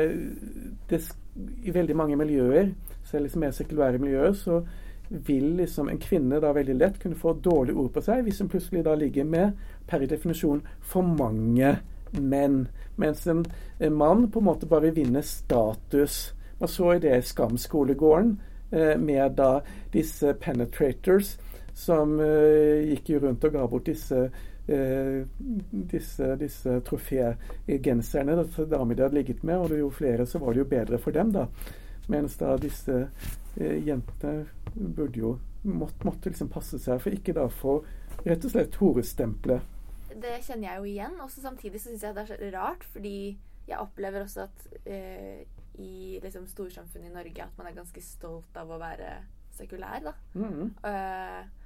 [0.89, 0.99] det,
[1.63, 2.73] I veldig mange miljøer
[3.09, 4.61] selv liksom mer sekulære miljøer, så
[5.09, 8.49] vil liksom en kvinne da veldig lett kunne få dårlige ord på seg hvis hun
[8.51, 9.57] plutselig da ligger med
[9.89, 11.77] per definisjon for mange
[12.19, 12.67] menn.
[12.97, 13.45] Mens en,
[13.91, 16.35] mann på en måte bare vinner status.
[16.59, 19.63] Man så i det Skam-skolegården eh, med da
[19.93, 21.37] disse penetrators
[21.79, 24.25] som eh, gikk rundt og ga bort disse
[24.67, 25.21] eh,
[25.69, 28.35] disse, disse trofégenserne
[28.69, 29.63] damer de hadde ligget med.
[29.63, 31.47] Og jo flere, så var det jo bedre for dem, da.
[32.09, 32.97] Mens da disse
[33.55, 34.45] eh, jentene
[34.75, 37.79] burde jo måtte, måtte liksom passe seg for ikke da få
[38.25, 39.75] rett og slett horestempelet.
[40.09, 41.19] Det kjenner jeg jo igjen.
[41.23, 43.17] og Samtidig så syns jeg det er så rart, fordi
[43.69, 45.45] jeg opplever også at eh,
[45.79, 49.13] i liksom, storsamfunnet i Norge at man er ganske stolt av å være
[49.55, 50.03] sekulær.
[50.03, 50.13] da.
[50.33, 50.75] Mm.
[50.83, 51.59] Uh,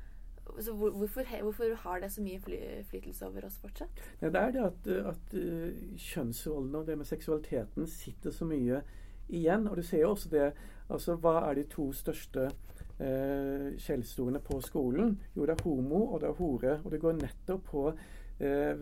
[0.59, 4.01] så hvor, hvorfor, hvorfor, har det så mye innflytelse over oss fortsatt?
[4.22, 8.84] Ja, det er det at, at uh, kjønnsrollene og det med seksualiteten sitter så mye
[9.30, 9.68] igjen.
[9.68, 10.51] Og du ser jo også det
[10.91, 15.16] altså Hva er de to største uh, skjellsordene på skolen?
[15.36, 16.76] Jo, det er homo, og det er hore.
[16.84, 17.88] Og det går nettopp på
[18.39, 18.76] eh,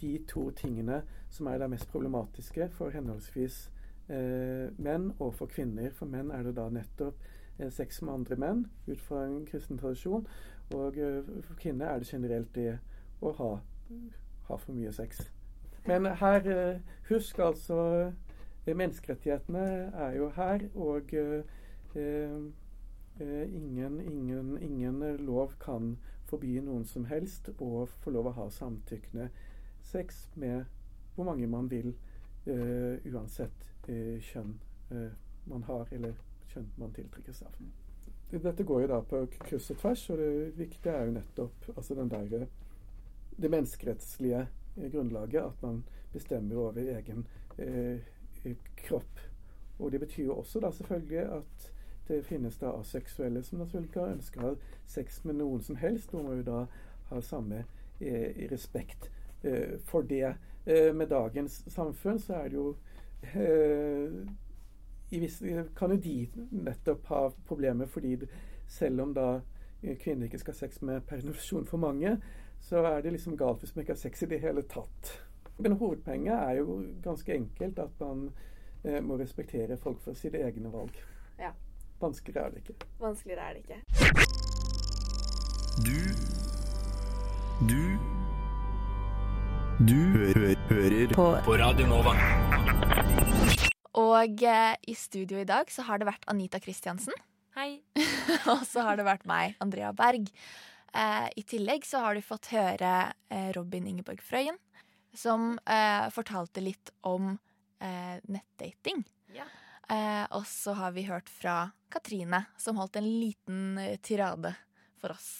[0.00, 3.79] de to tingene som er det mest problematiske for henholdsvis eh,
[4.10, 5.92] menn og for kvinner.
[5.94, 7.20] For menn er det da nettopp
[7.60, 10.26] eh, sex med andre menn ut fra en kristen tradisjon.
[10.74, 12.78] Og eh, for kvinner er det generelt det
[13.20, 13.52] å ha,
[14.48, 15.22] ha for mye sex.
[15.86, 18.12] Men her, eh, husk altså
[18.70, 21.42] Menneskerettighetene er jo her, og eh,
[21.96, 25.96] eh, ingen, ingen, ingen, lov kan
[26.28, 29.30] forby noen som helst å få lov å ha samtykkende
[29.82, 30.68] sex med
[31.16, 31.96] hvor mange man vil,
[32.46, 34.56] eh, uansett eh, kjønn
[34.90, 35.12] eh,
[35.50, 36.14] man har, eller
[36.52, 37.56] kjønn man tiltrekkes av.
[38.30, 41.96] Dette går jo da på kryss og tvers, og det viktige er jo nettopp altså
[41.98, 42.46] den der,
[43.36, 44.46] det menneskerettslige
[44.92, 47.26] grunnlaget, at man bestemmer over egen
[47.58, 47.98] eh,
[48.76, 49.20] kropp.
[49.78, 51.72] Og det betyr jo også da selvfølgelig at
[52.08, 54.54] det finnes da aseksuelle som naturligvis ønsker å ha
[54.86, 56.14] sex med noen som helst.
[56.14, 56.64] Og må jo da
[57.10, 57.64] ha samme
[58.00, 59.10] eh, respekt
[59.42, 60.34] eh, for det.
[60.66, 62.89] Eh, med dagens samfunn så er det jo eh,
[65.10, 68.16] visse, kan jo de nettopp ha problemer fordi
[68.70, 69.40] selv om da
[70.00, 72.16] kvinner ikke skal ha sex med permisjon for mange,
[72.60, 75.14] så er det liksom galt hvis man ikke har sex i det hele tatt.
[75.58, 78.30] Men hovedpoenget er jo ganske enkelt at man
[78.84, 80.94] eh, må respektere folk for sine egne valg.
[81.38, 81.52] Ja.
[82.00, 82.74] Vanskeligere er det ikke.
[83.00, 83.80] Vanskeligere er det ikke.
[85.84, 86.00] Du
[87.68, 88.19] Du
[89.80, 91.24] Du hø hø hører på.
[91.40, 92.12] på Radio Nova.
[93.96, 97.14] Og eh, i studio i dag så har det vært Anita Kristiansen.
[97.56, 97.80] Hei.
[98.52, 100.28] og så har det vært meg, Andrea Berg.
[100.92, 102.90] Eh, I tillegg så har du fått høre
[103.32, 104.58] eh, Robin Ingeborg Frøyen,
[105.16, 107.38] som eh, fortalte litt om
[107.80, 109.00] eh, nettdating.
[109.32, 109.48] Ja.
[109.88, 114.52] Eh, og så har vi hørt fra Katrine, som holdt en liten eh, tirade
[115.00, 115.38] for oss.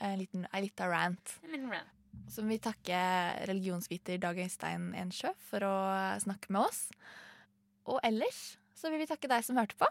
[0.00, 1.36] En liten, en liten rant.
[1.44, 1.92] En liten rant.
[2.30, 2.98] Så vil vi takke
[3.48, 5.76] religionsviter Dag Øystein Ensjø for å
[6.22, 6.86] snakke med oss.
[7.86, 9.88] Og ellers så vil vi takke deg som hørte på.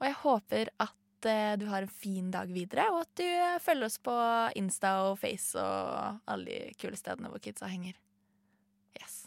[0.00, 3.58] Og jeg håper at eh, du har en fin dag videre, og at du eh,
[3.60, 4.14] følger oss på
[4.60, 7.98] Insta og Face og alle de kule stedene hvor kidsa henger.
[9.00, 9.26] Yes.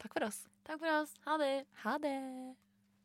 [0.00, 0.42] Takk for oss.
[0.66, 1.14] Takk for oss.
[1.26, 1.54] Ha det.
[1.84, 2.16] Ha det.